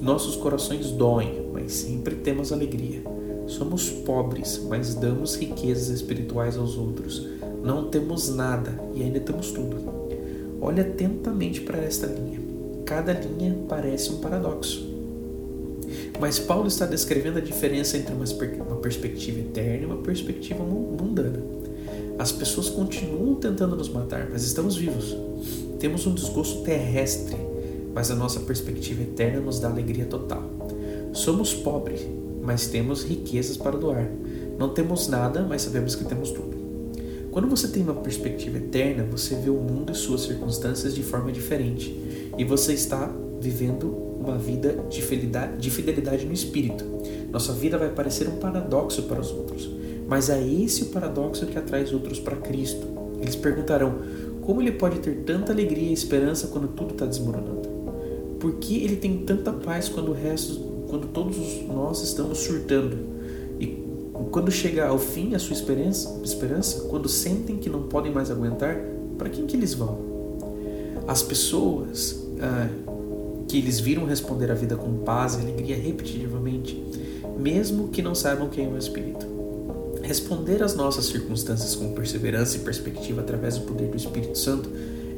Nossos 0.00 0.36
corações 0.36 0.92
doem, 0.92 1.50
mas 1.52 1.72
sempre 1.72 2.14
temos 2.14 2.52
alegria. 2.52 3.02
Somos 3.48 3.90
pobres, 3.90 4.62
mas 4.68 4.94
damos 4.94 5.34
riquezas 5.34 5.88
espirituais 5.88 6.56
aos 6.56 6.76
outros. 6.76 7.26
Não 7.64 7.88
temos 7.88 8.28
nada 8.28 8.80
e 8.94 9.02
ainda 9.02 9.18
temos 9.18 9.50
tudo. 9.50 9.76
Olhe 10.60 10.80
atentamente 10.80 11.60
para 11.62 11.78
esta 11.78 12.06
linha. 12.06 12.40
Cada 12.84 13.12
linha 13.12 13.56
parece 13.68 14.12
um 14.12 14.18
paradoxo. 14.18 14.86
Mas 16.20 16.38
Paulo 16.38 16.68
está 16.68 16.86
descrevendo 16.86 17.38
a 17.38 17.42
diferença 17.42 17.96
entre 17.96 18.14
uma, 18.14 18.76
perspectiva 18.76 19.40
eterna 19.40 19.82
e 19.82 19.86
uma 19.86 19.98
perspectiva 19.98 20.62
mundana. 20.62 21.55
As 22.18 22.32
pessoas 22.32 22.70
continuam 22.70 23.34
tentando 23.34 23.76
nos 23.76 23.88
matar, 23.88 24.28
mas 24.30 24.42
estamos 24.42 24.76
vivos. 24.76 25.16
Temos 25.78 26.06
um 26.06 26.14
desgosto 26.14 26.62
terrestre, 26.62 27.36
mas 27.94 28.10
a 28.10 28.14
nossa 28.14 28.40
perspectiva 28.40 29.02
eterna 29.02 29.40
nos 29.40 29.60
dá 29.60 29.68
alegria 29.68 30.06
total. 30.06 30.42
Somos 31.12 31.52
pobres, 31.52 32.06
mas 32.42 32.68
temos 32.68 33.02
riquezas 33.04 33.56
para 33.56 33.76
doar. 33.76 34.10
Não 34.58 34.70
temos 34.70 35.08
nada, 35.08 35.42
mas 35.42 35.62
sabemos 35.62 35.94
que 35.94 36.04
temos 36.04 36.30
tudo. 36.30 36.56
Quando 37.30 37.48
você 37.48 37.68
tem 37.68 37.82
uma 37.82 37.94
perspectiva 37.94 38.56
eterna, 38.56 39.04
você 39.04 39.34
vê 39.34 39.50
o 39.50 39.56
mundo 39.56 39.92
e 39.92 39.94
suas 39.94 40.22
circunstâncias 40.22 40.94
de 40.94 41.02
forma 41.02 41.30
diferente, 41.30 41.94
e 42.38 42.44
você 42.44 42.72
está 42.72 43.14
vivendo 43.38 43.88
uma 44.18 44.38
vida 44.38 44.82
de 44.88 45.02
fidelidade, 45.02 45.58
de 45.58 45.70
fidelidade 45.70 46.24
no 46.24 46.32
espírito. 46.32 46.82
Nossa 47.30 47.52
vida 47.52 47.76
vai 47.76 47.90
parecer 47.90 48.26
um 48.26 48.36
paradoxo 48.36 49.02
para 49.02 49.20
os 49.20 49.30
outros, 49.30 49.70
mas 50.08 50.30
é 50.30 50.40
esse 50.40 50.84
o 50.84 50.86
paradoxo 50.86 51.46
que 51.46 51.58
atrai 51.58 51.82
os 51.82 51.92
outros 51.92 52.20
para 52.20 52.36
Cristo. 52.36 52.86
Eles 53.20 53.34
perguntarão: 53.34 53.94
como 54.42 54.62
ele 54.62 54.72
pode 54.72 55.00
ter 55.00 55.16
tanta 55.24 55.52
alegria 55.52 55.88
e 55.88 55.92
esperança 55.92 56.46
quando 56.46 56.68
tudo 56.68 56.92
está 56.92 57.04
desmoronando? 57.04 57.68
Por 58.38 58.54
que 58.54 58.84
ele 58.84 58.96
tem 58.96 59.18
tanta 59.18 59.52
paz 59.52 59.88
quando 59.88 60.10
o 60.10 60.14
resto, 60.14 60.54
quando 60.88 61.08
todos 61.08 61.36
nós 61.66 62.02
estamos 62.02 62.38
surtando? 62.38 62.96
E 63.58 63.66
quando 64.30 64.50
chega 64.52 64.86
ao 64.86 64.98
fim 64.98 65.34
a 65.34 65.38
sua 65.38 65.54
esperança, 65.54 66.20
esperança 66.22 66.82
quando 66.88 67.08
sentem 67.08 67.56
que 67.56 67.68
não 67.68 67.84
podem 67.84 68.12
mais 68.12 68.30
aguentar, 68.30 68.78
para 69.18 69.28
quem 69.28 69.46
que 69.46 69.56
eles 69.56 69.74
vão? 69.74 69.98
As 71.08 71.22
pessoas 71.22 72.24
ah, 72.40 72.68
que 73.48 73.58
eles 73.58 73.80
viram 73.80 74.04
responder 74.04 74.50
a 74.50 74.54
vida 74.54 74.76
com 74.76 74.98
paz 74.98 75.34
e 75.34 75.40
alegria 75.40 75.76
repetitivamente, 75.76 76.82
mesmo 77.38 77.88
que 77.88 78.02
não 78.02 78.14
saibam 78.14 78.48
quem 78.48 78.66
é 78.66 78.68
o 78.68 78.76
Espírito. 78.78 79.35
Responder 80.06 80.62
às 80.62 80.76
nossas 80.76 81.06
circunstâncias 81.06 81.74
com 81.74 81.92
perseverança 81.92 82.56
e 82.56 82.60
perspectiva 82.60 83.22
através 83.22 83.58
do 83.58 83.66
poder 83.66 83.88
do 83.88 83.96
Espírito 83.96 84.38
Santo 84.38 84.70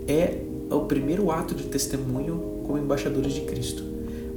é 0.08 0.40
o 0.70 0.86
primeiro 0.86 1.30
ato 1.30 1.54
de 1.54 1.64
testemunho 1.64 2.62
como 2.64 2.78
embaixadores 2.78 3.34
de 3.34 3.42
Cristo. 3.42 3.84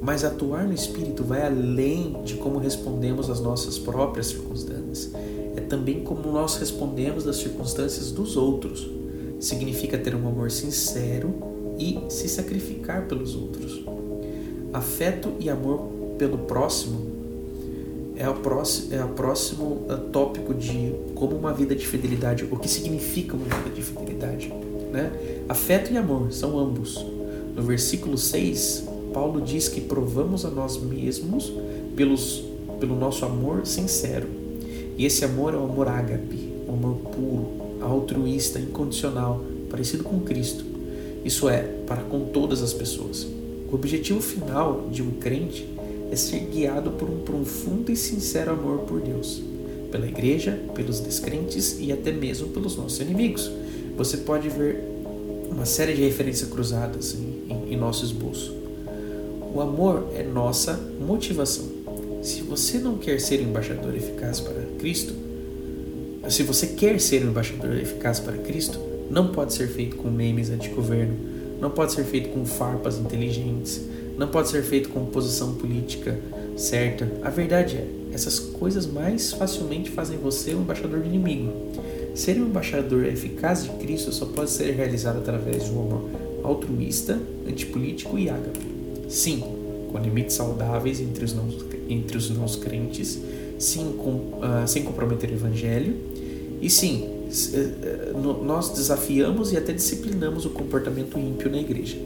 Mas 0.02 0.26
atuar 0.26 0.68
no 0.68 0.74
Espírito 0.74 1.24
vai 1.24 1.46
além 1.46 2.22
de 2.26 2.34
como 2.34 2.60
respondemos 2.60 3.30
às 3.30 3.40
nossas 3.40 3.80
próprias 3.80 4.28
circunstâncias. 4.28 5.12
É 5.56 5.62
também 5.62 6.04
como 6.04 6.30
nós 6.30 6.58
respondemos 6.58 7.26
às 7.30 7.38
circunstâncias 7.38 8.12
dos 8.12 8.36
outros. 8.36 8.90
Significa 9.40 9.98
ter 9.98 10.14
um 10.14 10.28
amor 10.28 10.52
sincero 10.52 11.34
e 11.80 11.98
se 12.10 12.28
sacrificar 12.28 13.08
pelos 13.08 13.36
outros. 13.36 13.86
Afeto 14.74 15.32
e 15.40 15.50
amor 15.50 15.88
pelo 16.18 16.40
próximo 16.40 17.21
é 18.22 18.30
o 18.30 18.36
próximo, 18.36 18.94
é 18.94 19.04
o 19.04 19.10
próximo 19.10 19.66
uh, 19.90 19.98
tópico 20.12 20.54
de 20.54 20.94
como 21.16 21.36
uma 21.36 21.52
vida 21.52 21.74
de 21.76 21.88
fidelidade, 21.88 22.48
o 22.52 22.56
que 22.56 22.70
significa 22.70 23.36
uma 23.36 23.46
vida 23.46 23.72
de 23.72 23.82
fidelidade. 23.82 24.54
Né? 24.92 25.12
Afeto 25.50 25.92
e 25.92 25.98
amor 25.98 26.32
são 26.32 26.60
ambos. 26.60 27.04
No 27.56 27.64
versículo 27.64 28.20
6, 28.20 28.88
Paulo 29.12 29.42
diz 29.42 29.68
que 29.68 29.82
provamos 29.82 30.46
a 30.46 30.52
nós 30.52 30.78
mesmos 30.78 31.52
pelos, 31.96 32.44
pelo 32.80 32.96
nosso 32.96 33.26
amor 33.26 33.66
sincero. 33.66 34.28
E 34.98 35.04
esse 35.04 35.26
amor 35.26 35.56
é 35.56 35.58
o 35.58 35.64
amor 35.64 35.88
ágape, 35.88 36.54
um 36.70 36.74
amor 36.74 36.98
puro, 36.98 37.48
altruísta, 37.82 38.60
incondicional, 38.60 39.44
parecido 39.68 40.04
com 40.04 40.20
Cristo. 40.20 40.64
Isso 41.26 41.50
é, 41.50 41.62
para 41.88 42.04
com 42.04 42.26
todas 42.26 42.62
as 42.62 42.72
pessoas. 42.72 43.28
O 43.68 43.74
objetivo 43.74 44.22
final 44.22 44.90
de 44.92 45.02
um 45.02 45.10
crente 45.12 45.68
é 46.12 46.16
ser 46.16 46.40
guiado 46.40 46.92
por 46.92 47.10
um 47.10 47.20
profundo 47.20 47.92
e 47.92 47.96
sincero 47.96 48.52
amor 48.52 48.80
por 48.80 49.00
Deus, 49.00 49.42
pela 49.90 50.06
igreja, 50.06 50.60
pelos 50.76 51.00
descrentes 51.00 51.78
e 51.80 51.92
até 51.92 52.12
mesmo 52.12 52.50
pelos 52.50 52.76
nossos 52.76 53.00
inimigos. 53.00 53.50
Você 53.98 54.18
pode 54.18 54.50
ver 54.50 54.84
uma 55.50 55.66
série 55.66 55.94
de 55.94 56.02
referências 56.02 56.50
cruzadas 56.50 57.16
em, 57.16 57.54
em, 57.54 57.74
em 57.74 57.78
nosso 57.78 58.04
esboço. 58.04 58.54
O 59.54 59.62
amor 59.62 60.10
é 60.16 60.24
nossa 60.24 60.80
motivação. 61.00 61.66
Se 62.22 62.42
você 62.42 62.78
não 62.78 62.98
quer 62.98 63.20
ser 63.20 63.42
embaixador 63.42 63.96
eficaz 63.96 64.40
para 64.40 64.62
Cristo, 64.78 65.14
se 66.30 66.44
você 66.44 66.68
quer 66.68 67.00
ser 67.00 67.26
um 67.26 67.30
embaixador 67.30 67.76
eficaz 67.78 68.20
para 68.20 68.38
Cristo, 68.38 68.80
não 69.10 69.32
pode 69.32 69.54
ser 69.54 69.68
feito 69.68 69.98
com 69.98 70.10
memes 70.10 70.50
anti-governo, 70.50 71.16
não 71.60 71.70
pode 71.70 71.94
ser 71.94 72.04
feito 72.04 72.30
com 72.30 72.46
farpas 72.46 72.98
inteligentes, 72.98 73.82
não 74.22 74.28
pode 74.28 74.50
ser 74.50 74.62
feito 74.62 74.90
com 74.90 75.04
posição 75.08 75.56
política 75.56 76.16
certa. 76.56 77.12
A 77.24 77.32
verdade 77.32 77.78
é, 77.78 77.88
essas 78.14 78.40
coisas 78.40 78.86
mais 78.86 79.34
facilmente 79.34 79.90
fazem 79.90 80.16
você 80.20 80.54
um 80.54 80.62
embaixador 80.62 81.02
de 81.02 81.10
inimigo. 81.10 81.52
Ser 82.14 82.40
um 82.40 82.46
embaixador 82.46 83.04
eficaz 83.06 83.64
de 83.64 83.70
Cristo 83.72 84.12
só 84.12 84.28
pode 84.28 84.52
ser 84.52 84.76
realizado 84.76 85.18
através 85.18 85.66
de 85.66 85.72
um 85.72 85.82
amor 85.82 86.10
altruísta, 86.44 87.20
antipolítico 87.50 88.16
e 88.20 88.30
ágape. 88.30 88.60
Sim, 89.10 89.44
com 89.92 89.98
limites 89.98 90.36
saudáveis 90.36 91.02
entre 91.02 91.26
os 91.26 91.34
não, 91.34 91.48
entre 91.90 92.16
os 92.16 92.30
não 92.30 92.46
crentes, 92.46 93.20
sim, 93.58 93.96
com, 93.98 94.12
uh, 94.12 94.68
sem 94.68 94.84
comprometer 94.84 95.32
o 95.32 95.34
evangelho, 95.34 95.96
e 96.62 96.70
sim, 96.70 97.10
eh, 97.54 97.58
eh, 97.58 98.12
nós 98.14 98.70
desafiamos 98.70 99.52
e 99.52 99.58
até 99.58 99.74
disciplinamos 99.74 100.46
o 100.46 100.52
comportamento 100.52 101.18
ímpio 101.18 101.50
na 101.50 101.58
igreja, 101.58 101.98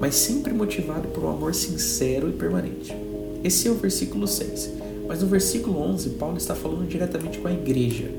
mas 0.00 0.14
sempre 0.14 0.54
motivado 0.54 1.08
por 1.08 1.24
um 1.24 1.30
amor 1.30 1.54
sincero 1.54 2.30
e 2.30 2.32
permanente. 2.32 2.96
Esse 3.44 3.68
é 3.68 3.70
o 3.70 3.74
versículo 3.74 4.26
6. 4.26 4.70
Mas 5.06 5.22
no 5.22 5.28
versículo 5.28 5.78
11, 5.80 6.10
Paulo 6.10 6.38
está 6.38 6.54
falando 6.54 6.88
diretamente 6.88 7.38
com 7.38 7.48
a 7.48 7.52
igreja. 7.52 8.10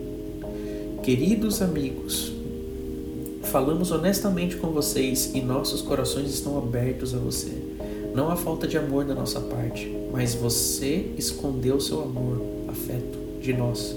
Queridos 1.01 1.61
amigos, 1.61 2.31
falamos 3.43 3.91
honestamente 3.91 4.55
com 4.57 4.67
vocês 4.67 5.31
e 5.33 5.41
nossos 5.41 5.81
corações 5.81 6.29
estão 6.29 6.57
abertos 6.57 7.15
a 7.15 7.17
você. 7.17 7.50
Não 8.13 8.29
há 8.29 8.35
falta 8.35 8.67
de 8.67 8.77
amor 8.77 9.05
da 9.05 9.15
nossa 9.15 9.39
parte, 9.39 9.91
mas 10.11 10.35
você 10.35 11.11
escondeu 11.17 11.79
seu 11.79 12.01
amor, 12.01 12.41
afeto, 12.67 13.17
de 13.41 13.53
nós. 13.53 13.95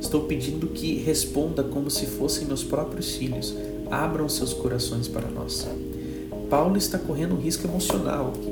Estou 0.00 0.24
pedindo 0.24 0.66
que 0.66 0.96
responda 0.96 1.62
como 1.62 1.88
se 1.88 2.04
fossem 2.04 2.46
meus 2.46 2.64
próprios 2.64 3.12
filhos. 3.12 3.54
Abram 3.90 4.28
seus 4.28 4.52
corações 4.52 5.08
para 5.08 5.28
nós. 5.28 5.66
Paulo 6.54 6.76
está 6.76 6.96
correndo 6.98 7.34
um 7.34 7.40
risco 7.40 7.66
emocional 7.66 8.28
aqui. 8.28 8.48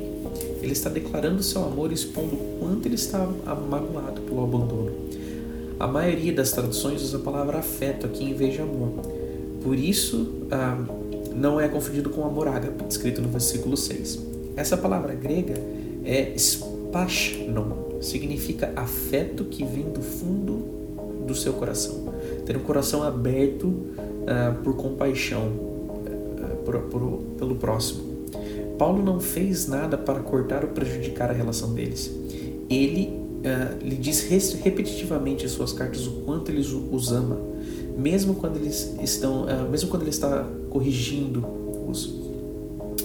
Ele 0.61 0.73
está 0.73 0.91
declarando 0.91 1.41
seu 1.41 1.63
amor 1.63 1.93
expondo 1.93 2.35
o 2.35 2.59
quanto 2.59 2.89
ele 2.89 2.97
está 2.97 3.25
magoado 3.71 4.23
pelo 4.23 4.43
abandono. 4.43 4.91
A 5.79 5.87
maioria 5.87 6.33
das 6.33 6.51
traduções 6.51 7.01
usa 7.01 7.19
a 7.19 7.21
palavra 7.21 7.59
afeto 7.59 8.05
aqui 8.07 8.25
em 8.25 8.35
vez 8.35 8.55
de 8.55 8.61
amor. 8.61 8.89
Por 9.63 9.79
isso, 9.79 10.33
ah, 10.51 10.85
não 11.33 11.61
é 11.61 11.69
confundido 11.69 12.11
com 12.11 12.25
amor 12.25 12.49
ágape, 12.49 12.83
escrito 12.89 13.23
no 13.23 13.29
versículo 13.29 13.77
6. 13.77 14.19
Essa 14.57 14.77
palavra 14.77 15.15
grega 15.15 15.55
é 16.05 16.35
spashnon, 16.37 18.01
significa 18.01 18.73
afeto 18.75 19.45
que 19.45 19.65
vem 19.65 19.85
do 19.85 20.03
fundo 20.03 21.25
do 21.25 21.37
seu 21.37 21.53
coração. 21.53 22.13
Ter 22.45 22.57
um 22.57 22.65
coração 22.65 23.05
aberto 23.05 23.67
uh, 23.69 24.61
por 24.65 24.75
compaixão 24.75 25.72
uh, 26.63 26.65
por, 26.65 26.79
por, 26.83 27.19
pelo 27.39 27.57
próximo. 27.57 28.13
Paulo 28.79 29.03
não 29.03 29.21
fez 29.21 29.67
nada 29.69 29.97
para 29.97 30.21
cortar 30.21 30.65
ou 30.65 30.71
prejudicar 30.71 31.31
a 31.31 31.33
relação 31.33 31.73
deles. 31.73 32.11
Ele 32.69 33.09
uh, 33.11 33.85
lhe 33.85 33.97
diz 33.97 34.29
repetitivamente 34.63 35.45
em 35.45 35.49
suas 35.49 35.73
cartas 35.73 36.07
o 36.07 36.23
quanto 36.25 36.51
ele 36.51 36.61
os 36.61 37.13
ama, 37.13 37.39
mesmo 37.97 38.35
quando 38.35 38.57
eles 38.57 38.95
estão, 39.03 39.47
mesmo 39.71 39.91
quando 39.91 40.03
ele 40.03 40.11
está 40.11 40.49
corrigindo-os. 40.71 42.23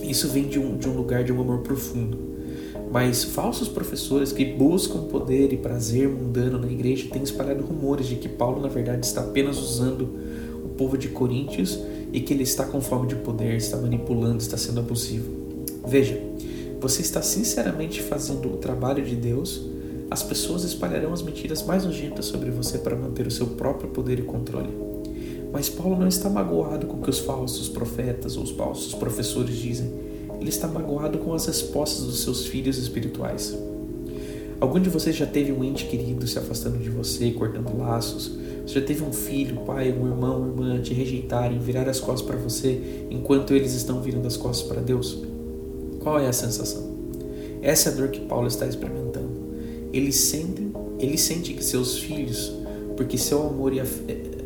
Isso 0.01 0.29
vem 0.29 0.47
de 0.47 0.57
um, 0.57 0.77
de 0.77 0.87
um 0.87 0.95
lugar 0.95 1.23
de 1.23 1.33
um 1.33 1.41
amor 1.41 1.59
profundo. 1.59 2.27
Mas 2.91 3.23
falsos 3.23 3.67
professores 3.67 4.31
que 4.31 4.45
buscam 4.45 5.01
poder 5.03 5.51
e 5.51 5.57
prazer 5.57 6.07
mundano 6.07 6.57
na 6.57 6.71
igreja 6.71 7.09
têm 7.11 7.21
espalhado 7.21 7.63
rumores 7.63 8.07
de 8.07 8.15
que 8.15 8.29
Paulo, 8.29 8.61
na 8.61 8.69
verdade, 8.69 9.05
está 9.05 9.21
apenas 9.21 9.57
usando 9.59 10.09
o 10.63 10.69
povo 10.69 10.97
de 10.97 11.09
Coríntios 11.09 11.77
e 12.11 12.21
que 12.21 12.33
ele 12.33 12.43
está 12.43 12.65
com 12.65 12.81
fome 12.81 13.07
de 13.07 13.15
poder, 13.15 13.55
está 13.55 13.77
manipulando, 13.77 14.41
está 14.41 14.57
sendo 14.57 14.79
abusivo. 14.79 15.31
Veja, 15.85 16.21
você 16.79 17.01
está 17.01 17.21
sinceramente 17.21 18.01
fazendo 18.01 18.53
o 18.53 18.57
trabalho 18.57 19.03
de 19.03 19.15
Deus, 19.15 19.61
as 20.09 20.23
pessoas 20.23 20.63
espalharão 20.63 21.11
as 21.11 21.21
mentiras 21.21 21.63
mais 21.63 21.83
nojentas 21.85 22.25
sobre 22.25 22.49
você 22.49 22.77
para 22.77 22.95
manter 22.95 23.27
o 23.27 23.31
seu 23.31 23.47
próprio 23.47 23.89
poder 23.89 24.19
e 24.19 24.23
controle. 24.23 24.69
Mas 25.51 25.69
Paulo 25.69 25.97
não 25.97 26.07
está 26.07 26.29
magoado 26.29 26.87
com 26.87 26.97
o 26.97 27.01
que 27.01 27.09
os 27.09 27.19
falsos 27.19 27.67
profetas 27.67 28.37
ou 28.37 28.43
os 28.43 28.51
falsos 28.51 28.93
professores 28.93 29.55
dizem 29.55 30.07
ele 30.39 30.49
está 30.49 30.67
magoado 30.67 31.17
com 31.17 31.33
as 31.33 31.45
respostas 31.45 32.05
dos 32.05 32.21
seus 32.21 32.45
filhos 32.45 32.77
espirituais. 32.77 33.57
Algum 34.59 34.79
de 34.79 34.89
vocês 34.89 35.15
já 35.15 35.25
teve 35.25 35.51
um 35.51 35.63
ente 35.63 35.85
querido 35.85 36.27
se 36.27 36.37
afastando 36.37 36.77
de 36.77 36.89
você, 36.89 37.31
cortando 37.31 37.77
laços? 37.77 38.31
Você 38.67 38.81
já 38.81 38.85
teve 38.85 39.01
um 39.01 39.13
filho, 39.13 39.61
pai, 39.61 39.93
um 39.93 40.05
irmão, 40.05 40.41
uma 40.41 40.47
irmã 40.49 40.81
te 40.81 40.93
rejeitarem, 40.93 41.57
virar 41.57 41.87
as 41.87 42.01
costas 42.01 42.27
para 42.27 42.35
você 42.35 43.05
enquanto 43.09 43.53
eles 43.53 43.73
estão 43.73 44.01
virando 44.01 44.27
as 44.27 44.35
costas 44.35 44.67
para 44.67 44.81
Deus? 44.81 45.23
Qual 46.01 46.19
é 46.19 46.27
a 46.27 46.33
sensação? 46.33 46.85
Essa 47.61 47.87
é 47.87 47.93
a 47.93 47.95
dor 47.95 48.09
que 48.09 48.19
Paulo 48.19 48.45
está 48.45 48.67
experimentando. 48.67 49.31
Ele 49.93 50.11
sente, 50.11 50.69
ele 50.99 51.17
sente 51.17 51.53
que 51.53 51.63
seus 51.63 51.97
filhos, 51.99 52.53
porque 52.97 53.17
seu 53.17 53.47
amor 53.47 53.71
e 53.71 53.79
afeto, 53.79 54.37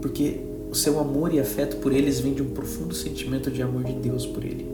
porque 0.00 0.40
o 0.70 0.74
seu 0.74 0.98
amor 0.98 1.34
e 1.34 1.38
afeto 1.38 1.76
por 1.76 1.92
eles 1.92 2.20
vem 2.20 2.32
de 2.32 2.40
um 2.40 2.48
profundo 2.48 2.94
sentimento 2.94 3.50
de 3.50 3.60
amor 3.60 3.84
de 3.84 3.92
Deus 3.92 4.24
por 4.24 4.42
ele. 4.42 4.66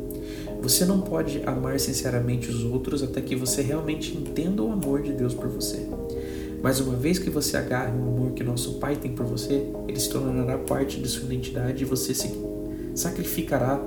Você 0.62 0.84
não 0.84 1.00
pode 1.00 1.42
amar 1.44 1.80
sinceramente 1.80 2.48
os 2.48 2.62
outros 2.62 3.02
até 3.02 3.20
que 3.20 3.34
você 3.34 3.60
realmente 3.60 4.16
entenda 4.16 4.62
o 4.62 4.70
amor 4.70 5.02
de 5.02 5.12
Deus 5.12 5.34
por 5.34 5.48
você. 5.48 5.84
Mas 6.62 6.80
uma 6.80 6.94
vez 6.94 7.18
que 7.18 7.30
você 7.30 7.56
agarre 7.56 7.90
o 7.90 8.02
amor 8.02 8.32
que 8.32 8.44
nosso 8.44 8.74
Pai 8.74 8.96
tem 8.96 9.12
por 9.12 9.24
você, 9.24 9.66
ele 9.88 9.98
se 9.98 10.10
tornará 10.10 10.58
parte 10.58 11.00
de 11.00 11.08
sua 11.08 11.24
identidade 11.24 11.82
e 11.82 11.86
você 11.86 12.12
se 12.12 12.30
sacrificará 12.94 13.80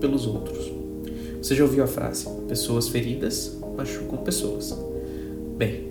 pelos 0.00 0.26
outros. 0.26 0.72
Você 1.42 1.54
já 1.54 1.64
ouviu 1.64 1.82
a 1.82 1.86
frase: 1.86 2.26
pessoas 2.46 2.88
feridas 2.88 3.56
machucam 3.76 4.18
pessoas. 4.18 4.76
Bem, 5.56 5.88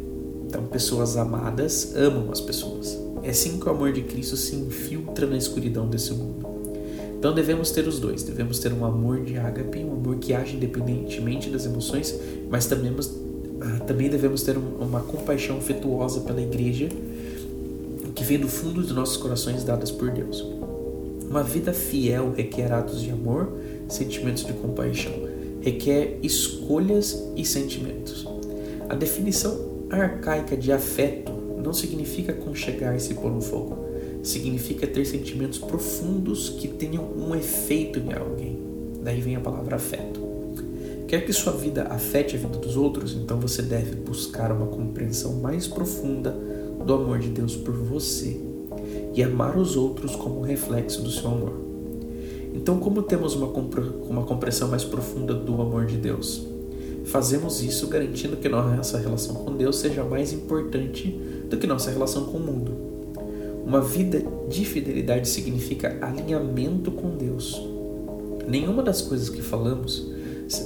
então 0.48 0.66
pessoas 0.66 1.18
amadas 1.18 1.96
amam 1.96 2.32
as 2.32 2.40
pessoas. 2.40 2.98
É 3.22 3.32
assim 3.32 3.60
que 3.60 3.68
o 3.68 3.72
amor 3.72 3.92
de 3.92 4.02
Cristo 4.04 4.38
se 4.38 4.56
infiltra 4.56 5.28
na 5.28 5.38
escuridão 5.38 5.90
desse 5.90 6.14
mundo. 6.14 6.48
Então 7.18 7.34
devemos 7.34 7.70
ter 7.72 7.86
os 7.86 8.00
dois. 8.00 8.24
Devemos 8.24 8.60
ter 8.60 8.72
um 8.72 8.86
amor 8.86 9.22
de 9.22 9.38
ágape, 9.38 9.80
um 9.80 9.92
amor 9.92 10.16
que 10.18 10.34
age 10.34 10.56
independentemente 10.56 11.50
das 11.50 11.66
emoções, 11.66 12.18
mas 12.50 12.66
também, 12.66 12.96
também 13.86 14.10
devemos 14.10 14.44
ter 14.44 14.58
uma 14.58 15.02
compaixão 15.02 15.58
afetuosa 15.58 16.22
pela 16.22 16.42
igreja 16.42 16.90
que 18.16 18.24
vem 18.24 18.40
do 18.40 18.48
fundo 18.48 18.82
dos 18.82 18.92
nossos 18.92 19.18
corações 19.18 19.64
dadas 19.64 19.92
por 19.92 20.12
Deus. 20.12 20.46
Uma 21.30 21.44
vida 21.44 21.72
fiel 21.74 22.34
requer 22.36 22.72
atos 22.72 23.02
de 23.02 23.12
amor, 23.12 23.52
sentimentos 23.88 24.46
de 24.46 24.54
compaixão, 24.54 25.14
requer 25.62 26.18
escolhas 26.24 27.24
e 27.36 27.46
sentimentos. 27.46 28.28
A 28.90 28.96
definição 28.96 29.86
arcaica 29.90 30.58
de 30.58 30.72
afeto 30.72 31.32
não 31.64 31.74
significa 31.74 32.34
conchegar-se 32.34 33.14
por 33.14 33.32
um 33.32 33.42
fogo. 33.42 33.78
Significa 34.24 34.88
ter 34.88 35.06
sentimentos 35.06 35.60
profundos 35.60 36.50
que 36.50 36.68
tenham 36.68 37.04
um 37.16 37.36
efeito 37.36 38.00
em 38.00 38.14
alguém. 38.14 38.60
Daí 39.02 39.22
vem 39.22 39.36
a 39.36 39.40
palavra 39.40 39.76
afeto. 39.76 40.19
Quer 41.10 41.26
que 41.26 41.34
sua 41.34 41.54
vida 41.54 41.88
afete 41.90 42.36
a 42.36 42.40
vida 42.40 42.60
dos 42.60 42.78
outros, 42.78 43.16
então 43.16 43.40
você 43.40 43.64
deve 43.64 43.96
buscar 43.96 44.52
uma 44.52 44.68
compreensão 44.68 45.38
mais 45.38 45.68
profunda 45.68 46.30
do 46.86 46.94
amor 46.94 47.18
de 47.18 47.30
Deus 47.30 47.56
por 47.56 47.74
você 47.74 48.40
e 49.16 49.24
amar 49.24 49.58
os 49.58 49.76
outros 49.76 50.16
como 50.16 50.38
um 50.38 50.44
reflexo 50.44 51.02
do 51.02 51.10
seu 51.10 51.32
amor. 51.32 51.54
Então, 52.54 52.78
como 52.78 53.02
temos 53.02 53.34
uma, 53.34 53.48
uma 53.48 54.24
compreensão 54.24 54.68
mais 54.68 54.84
profunda 54.84 55.34
do 55.34 55.60
amor 55.60 55.88
de 55.88 55.98
Deus? 55.98 56.46
Fazemos 57.06 57.64
isso 57.64 57.88
garantindo 57.88 58.38
que 58.38 58.48
nossa 58.48 59.00
relação 59.00 59.34
com 59.34 59.58
Deus 59.58 59.78
seja 59.78 60.04
mais 60.04 60.32
importante 60.32 61.10
do 61.50 61.58
que 61.58 61.66
nossa 61.66 61.90
relação 61.90 62.26
com 62.26 62.38
o 62.38 62.40
mundo. 62.40 62.72
Uma 63.66 63.82
vida 63.82 64.24
de 64.48 64.64
fidelidade 64.64 65.28
significa 65.28 65.98
alinhamento 66.02 66.92
com 66.92 67.18
Deus. 67.18 67.60
Nenhuma 68.48 68.84
das 68.84 69.02
coisas 69.02 69.28
que 69.28 69.42
falamos 69.42 70.19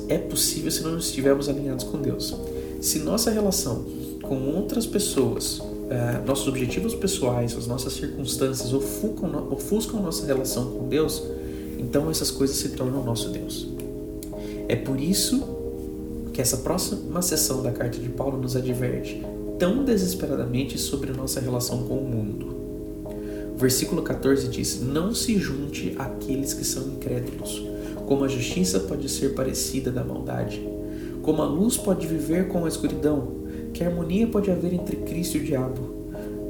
é 0.08 0.18
possível 0.18 0.72
se 0.72 0.82
não 0.84 0.98
estivermos 0.98 1.50
alinhados 1.50 1.84
com 1.84 2.02
Deus. 2.02 2.36
Se 2.82 3.00
nossa 3.00 3.32
relação 3.32 3.86
com 4.22 4.56
outras 4.56 4.86
pessoas, 4.86 5.62
eh, 5.90 6.22
nossos 6.26 6.48
objetivos 6.48 6.96
pessoais, 6.96 7.56
as 7.56 7.68
nossas 7.68 7.94
circunstâncias 7.94 8.74
ofuscam, 8.74 9.48
ofuscam 9.52 10.02
nossa 10.02 10.26
relação 10.26 10.72
com 10.72 10.88
Deus, 10.88 11.22
então 11.78 12.10
essas 12.10 12.32
coisas 12.32 12.56
se 12.56 12.70
tornam 12.70 13.04
nosso 13.04 13.30
Deus. 13.30 13.68
É 14.68 14.76
por 14.76 15.00
isso 15.00 15.44
que 16.32 16.42
essa 16.42 16.58
próxima 16.58 17.22
sessão 17.22 17.62
da 17.62 17.72
carta 17.72 18.00
de 18.00 18.10
Paulo 18.10 18.38
nos 18.38 18.56
adverte 18.56 19.24
tão 19.60 19.84
desesperadamente 19.84 20.78
sobre 20.80 21.12
nossa 21.12 21.40
relação 21.40 21.84
com 21.84 21.98
o 21.98 22.04
mundo. 22.04 22.54
Versículo 23.56 24.02
14 24.02 24.48
diz: 24.48 24.82
Não 24.82 25.14
se 25.14 25.38
junte 25.38 25.94
àqueles 25.98 26.54
que 26.54 26.66
são 26.66 26.84
incrédulos, 26.88 27.64
como 28.08 28.24
a 28.24 28.28
justiça 28.28 28.80
pode 28.82 29.10
ser 29.10 29.34
parecida 29.34 29.92
da 29.92 30.04
maldade, 30.04 30.62
como 31.22 31.42
a 31.42 31.46
luz 31.46 31.78
pode 31.78 32.06
viver 32.06 32.48
com 32.50 32.66
a 32.66 32.68
escuridão, 32.68 33.44
que 33.74 33.84
harmonia 33.84 34.28
pode 34.28 34.52
haver 34.52 34.74
entre 34.74 34.98
Cristo 34.98 35.38
e 35.38 35.42
o 35.42 35.44
diabo. 35.44 36.04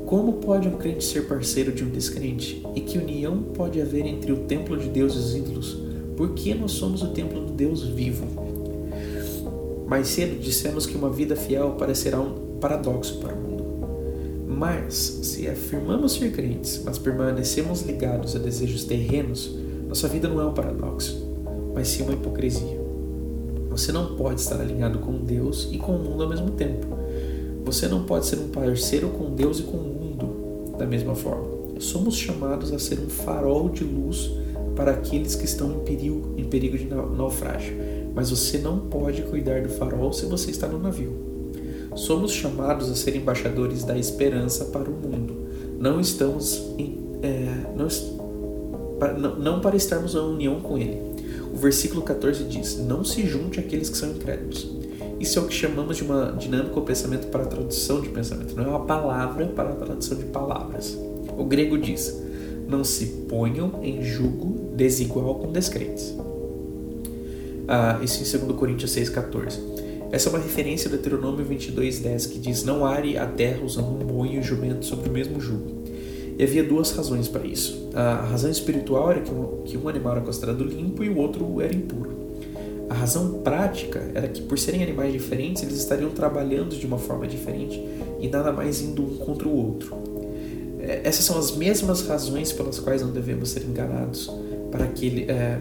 Como 0.06 0.34
pode 0.34 0.68
um 0.68 0.78
crente 0.78 1.06
ser 1.06 1.28
parceiro 1.28 1.72
de 1.72 1.84
um 1.84 1.89
descrente? 1.89 2.62
E 2.76 2.82
que 2.82 2.98
união 2.98 3.42
pode 3.54 3.82
haver 3.82 4.06
entre 4.06 4.32
o 4.32 4.39
templo 4.42 4.78
de 4.78 4.89
Deus 4.89 5.16
e 5.16 5.18
os 5.18 5.36
ídolos? 5.36 5.78
Porque 6.18 6.54
nós 6.54 6.74
somos 6.74 7.02
o 7.02 7.08
templo 7.08 7.39
do 7.46 7.54
Deus 7.54 7.84
vivo. 7.84 8.26
Mais 9.88 10.08
cedo 10.10 10.39
dissemos 10.39 10.86
que 10.86 10.98
uma 10.98 11.10
vida 11.10 11.36
fiel 11.36 11.72
parecerá 11.78 12.20
um 12.20 12.58
paradoxo 12.60 13.20
para 13.20 13.34
o 13.34 13.38
mundo. 13.38 13.63
Mas, 14.48 14.94
se 14.94 15.48
afirmamos 15.48 16.13
ser 16.13 16.32
crentes, 16.32 16.82
mas 16.84 16.98
permanecemos 16.98 17.82
ligados 17.82 18.36
a 18.36 18.39
desejos 18.39 18.84
terrenos, 18.84 19.56
nossa 19.88 20.08
vida 20.08 20.28
não 20.28 20.42
é 20.42 20.46
um 20.46 20.54
paradoxo, 20.54 21.33
mas 21.73 21.88
sim 21.88 22.03
uma 22.03 22.13
hipocrisia. 22.13 22.81
Você 23.69 23.91
não 23.91 24.15
pode 24.15 24.39
estar 24.39 24.62
alinhado 24.62 24.99
com 24.99 25.17
Deus 25.17 25.67
e 25.71 25.77
com 25.77 25.93
o 25.93 25.99
mundo 25.99 26.23
ao 26.23 26.29
mesmo 26.29 26.51
tempo. 26.51 26.86
Você 27.65 27.88
não 27.88 28.03
pode 28.03 28.25
ser 28.25 28.38
um 28.38 28.49
parceiro 28.49 29.09
com 29.09 29.33
Deus 29.33 29.59
e 29.59 29.63
com 29.63 29.77
o 29.77 29.81
mundo 29.81 30.77
da 30.77 30.86
mesma 30.86 31.15
forma. 31.15 31.79
Somos 31.79 32.15
chamados 32.15 32.71
a 32.71 32.77
ser 32.77 32.99
um 32.99 33.09
farol 33.09 33.69
de 33.69 33.83
luz 33.83 34.31
para 34.75 34.91
aqueles 34.91 35.36
que 35.36 35.45
estão 35.45 35.71
em 35.71 35.79
perigo, 35.79 36.33
em 36.38 36.43
perigo 36.43 36.77
de 36.77 36.86
naufrágio. 36.86 37.75
Mas 38.13 38.29
você 38.29 38.59
não 38.59 38.77
pode 38.77 39.23
cuidar 39.23 39.62
do 39.62 39.69
farol 39.69 40.13
se 40.13 40.25
você 40.25 40.51
está 40.51 40.67
no 40.67 40.77
navio. 40.77 41.12
Somos 41.95 42.31
chamados 42.31 42.91
a 42.91 42.95
ser 42.95 43.15
embaixadores 43.15 43.83
da 43.83 43.97
esperança 43.97 44.65
para 44.65 44.89
o 44.89 44.93
mundo. 44.93 45.36
Não 45.79 45.99
estamos 45.99 46.63
em, 46.77 46.97
é, 47.21 47.65
não, 47.75 47.88
não 49.38 49.59
para 49.62 49.75
estarmos 49.75 50.15
em 50.15 50.19
união 50.19 50.59
com 50.59 50.77
Ele. 50.77 51.12
O 51.54 51.58
versículo 51.58 52.02
14 52.02 52.44
diz: 52.46 52.78
Não 52.80 53.04
se 53.04 53.26
junte 53.28 53.60
àqueles 53.60 53.89
que 53.89 53.98
são 53.98 54.10
incrédulos. 54.10 54.68
Isso 55.20 55.39
é 55.39 55.42
o 55.42 55.46
que 55.46 55.54
chamamos 55.54 55.98
de 55.98 56.04
uma 56.04 56.32
dinâmica 56.32 56.76
ou 56.76 56.82
pensamento 56.82 57.28
para 57.28 57.46
tradução 57.46 58.02
de 58.02 58.10
pensamento, 58.10 58.56
não 58.56 58.63
é 58.66 58.68
uma 58.68 58.86
palavra 58.86 59.46
para 59.46 59.70
a 59.70 59.76
tradução 59.76 60.18
de 60.18 60.26
palavras. 60.26 60.98
O 61.38 61.44
grego 61.46 61.78
diz: 61.78 62.22
Não 62.68 62.84
se 62.84 63.06
ponham 63.30 63.80
em 63.82 64.04
julgo 64.04 64.74
desigual 64.76 65.36
com 65.36 65.52
descrentes. 65.52 66.13
Ah, 67.68 68.00
isso 68.04 68.36
em 68.36 68.39
2 68.39 68.58
Coríntios 68.58 68.94
6,14. 68.94 69.60
Essa 70.12 70.30
é 70.30 70.32
uma 70.32 70.39
referência 70.39 70.89
do 70.89 70.98
Deuteronômio 70.98 71.46
22:10 71.46 72.30
que 72.32 72.39
diz: 72.39 72.63
Não 72.63 72.86
are 72.86 73.18
a 73.18 73.26
terra 73.26 73.63
usando 73.63 73.89
um 73.89 74.06
boi 74.06 74.30
e 74.34 74.39
um 74.39 74.44
jumento 74.44 74.86
sobre 74.86 75.10
o 75.10 75.12
mesmo 75.12 75.39
jugo. 75.39 75.83
E 76.38 76.43
havia 76.43 76.63
duas 76.63 76.91
razões 76.91 77.28
para 77.28 77.46
isso. 77.46 77.89
A 77.93 78.26
razão 78.26 78.50
espiritual 78.50 79.12
era 79.12 79.22
que 79.22 79.32
um, 79.32 79.62
que 79.63 79.78
um 79.78 79.88
animal 79.88 80.13
era 80.13 80.22
considerado 80.22 80.63
limpo 80.63 81.04
e 81.04 81.10
o 81.10 81.17
outro 81.17 81.62
era 81.62 81.74
impuro. 81.74 82.12
A 82.89 82.93
razão 82.93 83.41
prática 83.43 84.04
era 84.13 84.28
que, 84.28 84.41
por 84.41 84.60
serem 84.60 84.84
animais 84.84 85.12
diferentes, 85.12 85.63
eles 85.63 85.78
estariam 85.78 86.12
trabalhando 86.12 86.76
de 86.76 86.86
uma 86.86 86.98
forma 86.98 87.28
diferente 87.28 87.82
e 88.19 88.28
nada 88.28 88.52
mais 88.52 88.82
indo 88.82 89.04
um 89.04 89.17
contra 89.17 89.48
o 89.48 89.56
outro. 89.56 89.96
É, 90.80 91.02
essas 91.04 91.24
são 91.24 91.38
as 91.38 91.56
mesmas 91.56 92.06
razões 92.08 92.52
pelas 92.52 92.80
quais 92.80 93.02
não 93.02 93.12
devemos 93.12 93.50
ser 93.50 93.63
enganados 93.63 94.30
para 94.69 94.86
aquele, 94.86 95.24
é, 95.24 95.60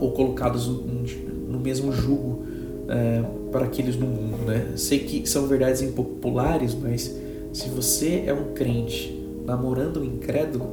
ou 0.00 0.12
colocados 0.12 0.68
no 0.68 1.58
mesmo 1.58 1.92
jugo 1.92 2.44
é, 2.88 3.22
para 3.50 3.64
aqueles 3.64 3.96
no 3.96 4.06
mundo. 4.06 4.44
Né? 4.46 4.72
Sei 4.76 5.00
que 5.00 5.28
são 5.28 5.46
verdades 5.46 5.82
impopulares, 5.82 6.74
mas 6.74 7.14
se 7.52 7.68
você 7.68 8.24
é 8.26 8.32
um 8.32 8.52
crente 8.52 9.15
namorando 9.46 10.00
um 10.00 10.04
incrédulo, 10.04 10.68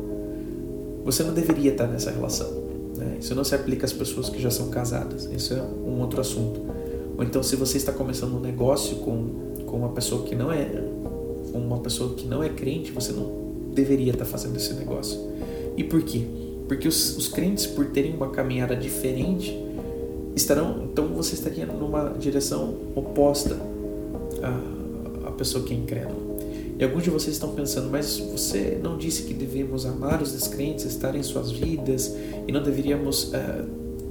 você 1.06 1.24
não 1.24 1.34
deveria 1.34 1.72
estar 1.72 1.88
nessa 1.88 2.12
relação. 2.12 2.50
Né? 2.98 3.18
Isso 3.20 3.36
não 3.36 3.44
se 3.44 3.54
aplica 3.56 3.86
às 3.86 3.94
pessoas 3.94 4.30
que 4.30 4.42
já 4.42 4.50
são 4.50 4.70
casadas. 4.70 5.30
Isso 5.32 5.54
é 5.54 5.62
um 5.62 6.02
outro 6.02 6.20
assunto. 6.20 6.62
Ou 7.18 7.24
então, 7.24 7.44
se 7.44 7.56
você 7.56 7.78
está 7.78 7.92
começando 7.92 8.36
um 8.36 8.40
negócio 8.40 8.98
com, 8.98 9.64
com 9.66 9.78
uma 9.78 9.90
pessoa 9.90 10.24
que 10.24 10.36
não 10.36 10.52
é 10.52 10.84
uma 11.54 11.80
pessoa 11.80 12.16
que 12.16 12.26
não 12.26 12.44
é 12.44 12.50
crente, 12.50 12.92
você 12.92 13.12
não 13.12 13.44
deveria 13.74 14.12
estar 14.12 14.26
fazendo 14.26 14.56
esse 14.58 14.74
negócio. 14.74 15.20
E 15.78 15.84
por 15.84 16.02
quê? 16.02 16.26
Porque 16.68 16.88
os, 16.88 17.16
os 17.18 17.28
crentes, 17.28 17.68
por 17.68 17.86
terem 17.88 18.16
uma 18.16 18.30
caminhada 18.30 18.76
diferente, 18.76 19.56
estarão. 20.36 20.84
Então 20.92 21.08
você 21.10 21.36
estaria 21.36 21.66
numa 21.66 22.10
direção 22.10 22.76
oposta 22.96 23.56
à, 24.42 25.28
à 25.28 25.32
pessoa 25.32 25.64
que 25.64 25.74
é 25.74 25.78
incrédula. 25.78 26.23
E 26.84 26.86
alguns 26.86 27.04
de 27.04 27.10
vocês 27.10 27.36
estão 27.36 27.56
pensando, 27.56 27.90
mas 27.90 28.20
você 28.20 28.78
não 28.84 28.98
disse 28.98 29.24
que 29.24 29.34
devemos 29.34 29.86
amar 29.86 30.22
os 30.22 30.34
descrentes, 30.34 30.84
estar 30.84 31.16
em 31.16 31.24
suas 31.24 31.50
vidas 31.50 32.14
e 32.46 32.52
não 32.52 32.62
deveríamos 32.62 33.32
uh, 33.32 33.66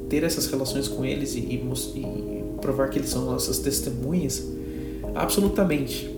ter 0.08 0.24
essas 0.24 0.46
relações 0.46 0.88
com 0.88 1.04
eles 1.04 1.34
e, 1.34 1.40
e, 1.40 1.56
e 1.56 2.44
provar 2.62 2.88
que 2.88 2.98
eles 2.98 3.10
são 3.10 3.26
nossas 3.26 3.58
testemunhas? 3.58 4.42
Absolutamente. 5.14 6.10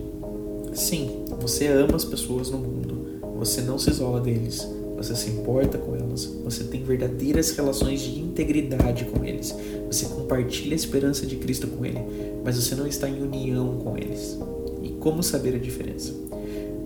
Sim, 0.73 1.25
você 1.41 1.67
ama 1.67 1.97
as 1.97 2.05
pessoas 2.05 2.49
no 2.49 2.57
mundo, 2.57 3.19
você 3.37 3.59
não 3.59 3.77
se 3.77 3.89
isola 3.89 4.21
deles, 4.21 4.65
você 4.95 5.13
se 5.13 5.31
importa 5.31 5.77
com 5.77 5.93
elas, 5.93 6.23
você 6.41 6.63
tem 6.63 6.81
verdadeiras 6.81 7.51
relações 7.51 7.99
de 7.99 8.17
integridade 8.17 9.03
com 9.03 9.25
eles, 9.25 9.53
você 9.87 10.05
compartilha 10.05 10.71
a 10.71 10.75
esperança 10.77 11.25
de 11.25 11.35
Cristo 11.35 11.67
com 11.67 11.85
ele, 11.85 11.99
mas 12.45 12.55
você 12.55 12.75
não 12.75 12.87
está 12.87 13.09
em 13.09 13.21
união 13.21 13.77
com 13.83 13.97
eles. 13.97 14.39
E 14.81 14.91
como 14.91 15.21
saber 15.21 15.55
a 15.55 15.59
diferença? 15.59 16.24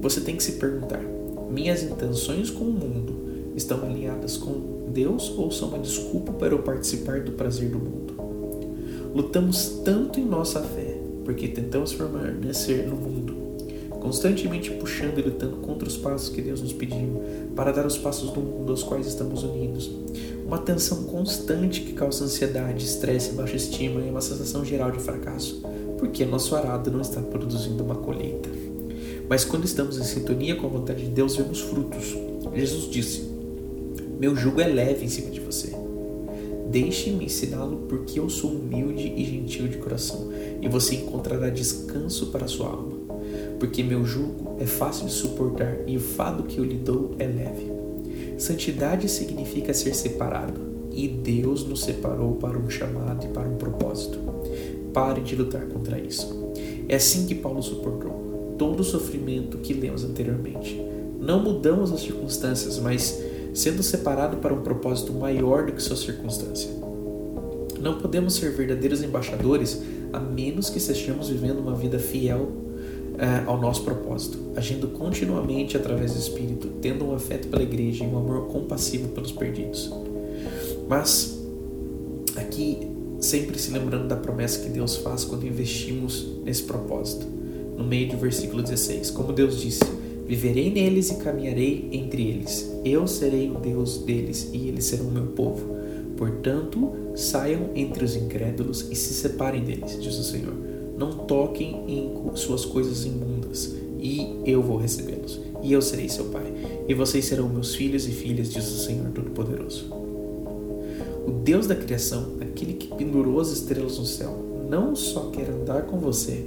Você 0.01 0.21
tem 0.21 0.35
que 0.35 0.43
se 0.43 0.53
perguntar: 0.53 1.03
minhas 1.49 1.83
intenções 1.83 2.49
com 2.49 2.65
o 2.65 2.71
mundo 2.71 3.53
estão 3.55 3.83
alinhadas 3.83 4.37
com 4.37 4.89
Deus 4.91 5.29
ou 5.37 5.51
são 5.51 5.69
uma 5.69 5.79
desculpa 5.79 6.33
para 6.33 6.53
eu 6.53 6.59
participar 6.59 7.21
do 7.21 7.33
prazer 7.33 7.69
do 7.69 7.79
mundo? 7.79 8.13
Lutamos 9.13 9.81
tanto 9.83 10.19
em 10.19 10.25
nossa 10.25 10.61
fé 10.61 10.97
porque 11.25 11.47
tentamos 11.47 11.93
permanecer 11.93 12.87
no 12.87 12.95
mundo 12.95 13.49
constantemente 13.99 14.71
puxando 14.71 15.19
e 15.19 15.21
lutando 15.21 15.57
contra 15.57 15.87
os 15.87 15.97
passos 15.97 16.29
que 16.29 16.41
Deus 16.41 16.61
nos 16.61 16.73
pediu, 16.73 17.21
para 17.55 17.71
dar 17.71 17.85
os 17.85 17.97
passos 17.97 18.31
do 18.31 18.39
mundo 18.39 18.71
aos 18.71 18.83
quais 18.83 19.05
estamos 19.07 19.43
unidos. 19.43 19.91
Uma 20.45 20.57
tensão 20.57 21.03
constante 21.03 21.81
que 21.81 21.93
causa 21.93 22.23
ansiedade, 22.23 22.85
estresse, 22.85 23.33
baixa 23.33 23.55
estima 23.55 24.01
e 24.01 24.09
uma 24.09 24.21
sensação 24.21 24.65
geral 24.65 24.91
de 24.91 24.99
fracasso, 24.99 25.61
porque 25.99 26.25
nosso 26.25 26.55
arado 26.55 26.89
não 26.89 27.01
está 27.01 27.21
produzindo 27.21 27.83
uma 27.83 27.95
colheita. 27.95 28.18
Mas 29.29 29.45
quando 29.45 29.65
estamos 29.65 29.97
em 29.97 30.03
sintonia 30.03 30.55
com 30.55 30.65
a 30.65 30.69
vontade 30.69 31.05
de 31.05 31.11
Deus, 31.11 31.35
vemos 31.35 31.61
frutos. 31.61 32.17
Jesus 32.55 32.89
disse: 32.89 33.29
Meu 34.19 34.35
jugo 34.35 34.59
é 34.59 34.67
leve 34.67 35.05
em 35.05 35.09
cima 35.09 35.29
de 35.29 35.39
você. 35.39 35.71
Deixe-me 36.69 37.25
ensiná-lo, 37.25 37.85
porque 37.87 38.19
eu 38.19 38.29
sou 38.29 38.51
humilde 38.51 39.13
e 39.15 39.23
gentil 39.23 39.67
de 39.67 39.77
coração, 39.77 40.29
e 40.61 40.67
você 40.67 40.95
encontrará 40.95 41.49
descanso 41.49 42.27
para 42.27 42.45
a 42.45 42.47
sua 42.47 42.67
alma 42.67 42.99
porque 43.59 43.83
meu 43.83 44.05
jugo 44.05 44.55
é 44.59 44.65
fácil 44.65 45.05
de 45.05 45.11
suportar 45.11 45.79
e 45.85 45.97
o 45.97 45.99
fado 45.99 46.43
que 46.43 46.57
eu 46.57 46.63
lhe 46.63 46.77
dou 46.77 47.15
é 47.19 47.25
leve. 47.27 47.71
Santidade 48.37 49.09
significa 49.09 49.73
ser 49.73 49.93
separado, 49.93 50.61
e 50.91 51.07
Deus 51.07 51.67
nos 51.67 51.83
separou 51.83 52.35
para 52.35 52.57
um 52.57 52.69
chamado 52.69 53.25
e 53.25 53.29
para 53.29 53.47
um 53.47 53.57
propósito. 53.57 54.17
Pare 54.93 55.21
de 55.21 55.35
lutar 55.35 55.65
contra 55.67 55.99
isso. 55.99 56.51
É 56.87 56.95
assim 56.95 57.27
que 57.27 57.35
Paulo 57.35 57.61
suportou 57.61 58.28
todo 58.59 58.81
o 58.81 58.83
sofrimento 58.83 59.57
que 59.57 59.73
lemos 59.73 60.03
anteriormente. 60.03 60.79
Não 61.19 61.41
mudamos 61.41 61.91
as 61.91 62.01
circunstâncias, 62.01 62.77
mas 62.77 63.19
sendo 63.53 63.81
separado 63.81 64.37
para 64.37 64.53
um 64.53 64.61
propósito 64.61 65.11
maior 65.13 65.65
do 65.65 65.71
que 65.71 65.81
sua 65.81 65.95
circunstância. 65.95 66.69
Não 67.79 67.97
podemos 67.97 68.35
ser 68.35 68.51
verdadeiros 68.51 69.01
embaixadores 69.01 69.81
a 70.11 70.19
menos 70.19 70.69
que 70.69 70.77
estejamos 70.77 71.29
vivendo 71.29 71.59
uma 71.59 71.73
vida 71.73 71.97
fiel 71.97 72.49
é, 73.17 73.43
ao 73.45 73.59
nosso 73.59 73.83
propósito, 73.83 74.37
agindo 74.55 74.87
continuamente 74.89 75.77
através 75.77 76.13
do 76.13 76.19
Espírito, 76.19 76.67
tendo 76.81 77.05
um 77.05 77.15
afeto 77.15 77.47
pela 77.47 77.63
igreja 77.63 78.03
e 78.03 78.07
um 78.07 78.17
amor 78.17 78.47
compassivo 78.47 79.09
pelos 79.09 79.31
perdidos. 79.31 79.91
Mas, 80.87 81.39
aqui, 82.35 82.87
sempre 83.19 83.57
se 83.59 83.71
lembrando 83.71 84.07
da 84.07 84.15
promessa 84.15 84.59
que 84.59 84.69
Deus 84.69 84.97
faz 84.97 85.23
quando 85.23 85.45
investimos 85.45 86.27
nesse 86.43 86.63
propósito. 86.63 87.38
No 87.79 87.83
meio 87.83 88.11
do 88.11 88.17
versículo 88.17 88.61
16, 88.61 89.09
como 89.09 89.33
Deus 89.33 89.59
disse: 89.59 89.83
Viverei 90.27 90.69
neles 90.69 91.09
e 91.09 91.15
caminharei 91.15 91.89
entre 91.91 92.27
eles. 92.27 92.69
Eu 92.85 93.07
serei 93.07 93.49
o 93.49 93.55
Deus 93.55 93.97
deles 93.97 94.51
e 94.53 94.67
eles 94.67 94.85
serão 94.85 95.07
o 95.07 95.11
meu 95.11 95.25
povo. 95.27 95.75
Portanto, 96.15 96.91
saiam 97.15 97.71
entre 97.73 98.05
os 98.05 98.15
incrédulos 98.15 98.87
e 98.91 98.95
se 98.95 99.15
separem 99.15 99.63
deles, 99.63 99.97
diz 99.99 100.19
o 100.19 100.23
Senhor 100.23 100.69
não 100.99 101.13
toquem 101.13 101.81
em 101.87 102.35
suas 102.35 102.65
coisas 102.65 103.05
imundas, 103.05 103.73
e 103.97 104.35
eu 104.45 104.61
vou 104.61 104.77
recebê-los, 104.77 105.39
e 105.63 105.71
eu 105.71 105.81
serei 105.81 106.09
seu 106.09 106.25
pai, 106.25 106.53
e 106.87 106.93
vocês 106.93 107.23
serão 107.23 107.47
meus 107.47 107.73
filhos 107.73 108.05
e 108.05 108.11
filhas, 108.11 108.51
diz 108.51 108.69
o 108.69 108.85
Senhor 108.85 109.09
Todo-Poderoso. 109.11 109.85
O 111.25 111.31
Deus 111.31 111.67
da 111.67 111.75
criação, 111.75 112.33
aquele 112.41 112.73
que 112.73 112.93
pendurou 112.93 113.39
as 113.39 113.49
estrelas 113.49 113.97
no 113.97 114.05
céu, 114.05 114.45
não 114.69 114.93
só 114.93 115.29
quer 115.29 115.49
andar 115.49 115.83
com 115.83 115.97
você, 115.97 116.45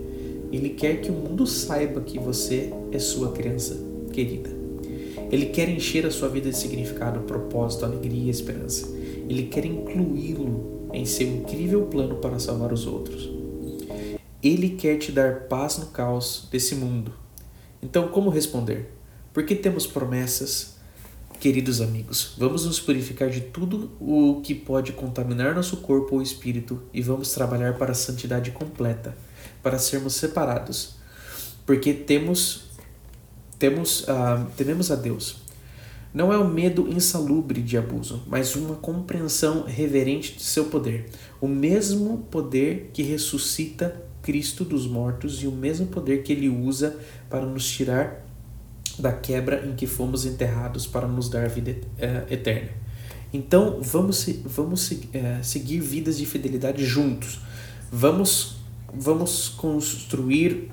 ele 0.57 0.71
quer 0.71 1.01
que 1.01 1.11
o 1.11 1.15
mundo 1.15 1.47
saiba 1.47 2.01
que 2.01 2.19
você 2.19 2.73
é 2.91 2.99
sua 2.99 3.33
criança 3.33 3.77
querida. 4.13 4.51
Ele 5.31 5.47
quer 5.47 5.69
encher 5.69 6.05
a 6.05 6.11
sua 6.11 6.29
vida 6.29 6.51
de 6.51 6.57
significado, 6.57 7.21
propósito, 7.21 7.87
alegria 7.87 8.25
e 8.25 8.31
esperança. 8.31 8.87
Ele 9.29 9.45
quer 9.45 9.65
incluí-lo 9.65 10.91
em 10.93 11.07
seu 11.07 11.27
incrível 11.27 11.87
plano 11.87 12.17
para 12.17 12.39
salvar 12.39 12.73
os 12.73 12.87
outros. 12.87 13.31
Ele 14.43 14.71
quer 14.71 14.99
te 14.99 15.11
dar 15.11 15.45
paz 15.45 15.79
no 15.79 15.87
caos 15.87 16.49
desse 16.51 16.75
mundo. 16.75 17.15
Então, 17.83 18.09
como 18.09 18.29
responder? 18.29 18.93
Porque 19.33 19.55
temos 19.55 19.87
promessas, 19.87 20.77
queridos 21.41 21.81
amigos. 21.81 22.35
Vamos 22.37 22.67
nos 22.67 22.79
purificar 22.79 23.31
de 23.31 23.41
tudo 23.41 23.91
o 23.99 24.41
que 24.43 24.55
pode 24.55 24.93
contaminar 24.93 25.55
nosso 25.55 25.79
corpo 25.79 26.17
ou 26.17 26.23
espírito 26.23 26.83
e 26.93 27.01
vamos 27.01 27.33
trabalhar 27.33 27.79
para 27.79 27.93
a 27.93 27.95
santidade 27.95 28.51
completa, 28.51 29.17
para 29.63 29.79
sermos 29.79 30.15
separados. 30.15 30.97
Porque 31.65 31.93
temos 31.93 32.71
temos 33.59 34.01
uh, 34.03 34.45
tememos 34.57 34.91
a 34.91 34.97
Deus. 34.97 35.43
Não 36.13 36.33
é 36.33 36.37
o 36.37 36.47
medo 36.47 36.89
insalubre 36.89 37.63
de 37.63 37.79
abuso, 37.79 38.23
mas 38.27 38.55
uma 38.55 38.75
compreensão 38.75 39.65
reverente 39.65 40.35
de 40.35 40.43
seu 40.43 40.67
poder, 40.67 41.09
o 41.41 41.49
mesmo 41.49 42.19
poder 42.31 42.91
que 42.93 43.03
ressuscita 43.03 44.03
Cristo 44.21 44.63
dos 44.65 44.87
mortos 44.87 45.43
e 45.43 45.47
o 45.47 45.53
mesmo 45.53 45.87
poder 45.87 46.23
que 46.23 46.33
ele 46.33 46.49
usa 46.49 46.99
para 47.31 47.47
nos 47.47 47.67
tirar 47.67 48.27
da 48.99 49.13
quebra 49.13 49.67
em 49.67 49.75
que 49.75 49.87
fomos 49.87 50.27
enterrados 50.27 50.87
para 50.87 51.09
nos 51.09 51.29
dar 51.29 51.49
vida 51.49 51.77
é, 51.99 52.27
eterna. 52.31 52.71
Então 53.33 53.79
vamos, 53.81 54.29
vamos 54.45 54.93
é, 55.13 55.43
seguir 55.43 55.81
vidas 55.81 56.19
de 56.19 56.27
fidelidade 56.27 56.85
juntos. 56.85 57.41
Vamos, 57.91 58.57
vamos 58.93 59.49
construir 59.49 60.71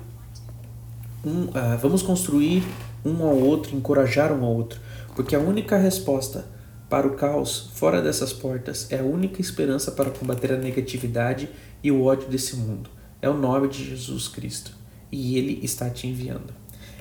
um, 1.24 1.44
uh, 1.44 1.78
vamos 1.80 2.02
construir 2.02 2.62
um 3.04 3.22
ao 3.22 3.36
outro, 3.36 3.76
encorajar 3.76 4.32
um 4.32 4.44
ao 4.44 4.54
outro, 4.54 4.80
porque 5.14 5.34
a 5.34 5.38
única 5.38 5.76
resposta 5.76 6.46
para 6.88 7.06
o 7.06 7.14
caos 7.14 7.70
fora 7.74 8.02
dessas 8.02 8.32
portas 8.32 8.90
é 8.90 8.98
a 8.98 9.04
única 9.04 9.40
esperança 9.40 9.92
para 9.92 10.10
combater 10.10 10.52
a 10.52 10.56
negatividade 10.56 11.48
e 11.82 11.90
o 11.90 12.04
ódio 12.04 12.28
desse 12.28 12.56
mundo 12.56 12.90
é 13.22 13.28
o 13.28 13.34
nome 13.34 13.68
de 13.68 13.84
Jesus 13.84 14.28
Cristo 14.28 14.72
e 15.12 15.36
Ele 15.36 15.60
está 15.62 15.90
te 15.90 16.06
enviando. 16.06 16.54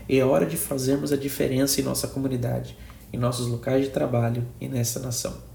É 0.07 0.23
hora 0.23 0.45
de 0.45 0.57
fazermos 0.57 1.13
a 1.13 1.17
diferença 1.17 1.79
em 1.79 1.83
nossa 1.83 2.07
comunidade, 2.07 2.75
em 3.13 3.17
nossos 3.17 3.47
locais 3.47 3.85
de 3.85 3.91
trabalho 3.91 4.45
e 4.59 4.67
nessa 4.67 4.99
nação. 4.99 5.48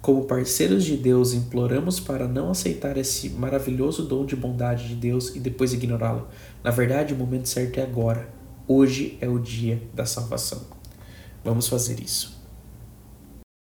Como 0.00 0.24
parceiros 0.24 0.84
de 0.84 0.96
Deus, 0.96 1.34
imploramos 1.34 1.98
para 1.98 2.28
não 2.28 2.50
aceitar 2.50 2.96
esse 2.96 3.30
maravilhoso 3.30 4.04
dom 4.04 4.24
de 4.24 4.36
bondade 4.36 4.88
de 4.88 4.94
Deus 4.94 5.34
e 5.34 5.40
depois 5.40 5.72
ignorá-lo. 5.72 6.28
Na 6.62 6.70
verdade, 6.70 7.12
o 7.12 7.16
momento 7.16 7.48
certo 7.48 7.78
é 7.78 7.82
agora. 7.82 8.28
Hoje 8.66 9.18
é 9.20 9.28
o 9.28 9.38
dia 9.38 9.82
da 9.92 10.06
salvação. 10.06 10.62
Vamos 11.44 11.66
fazer 11.66 12.00
isso. 12.00 12.37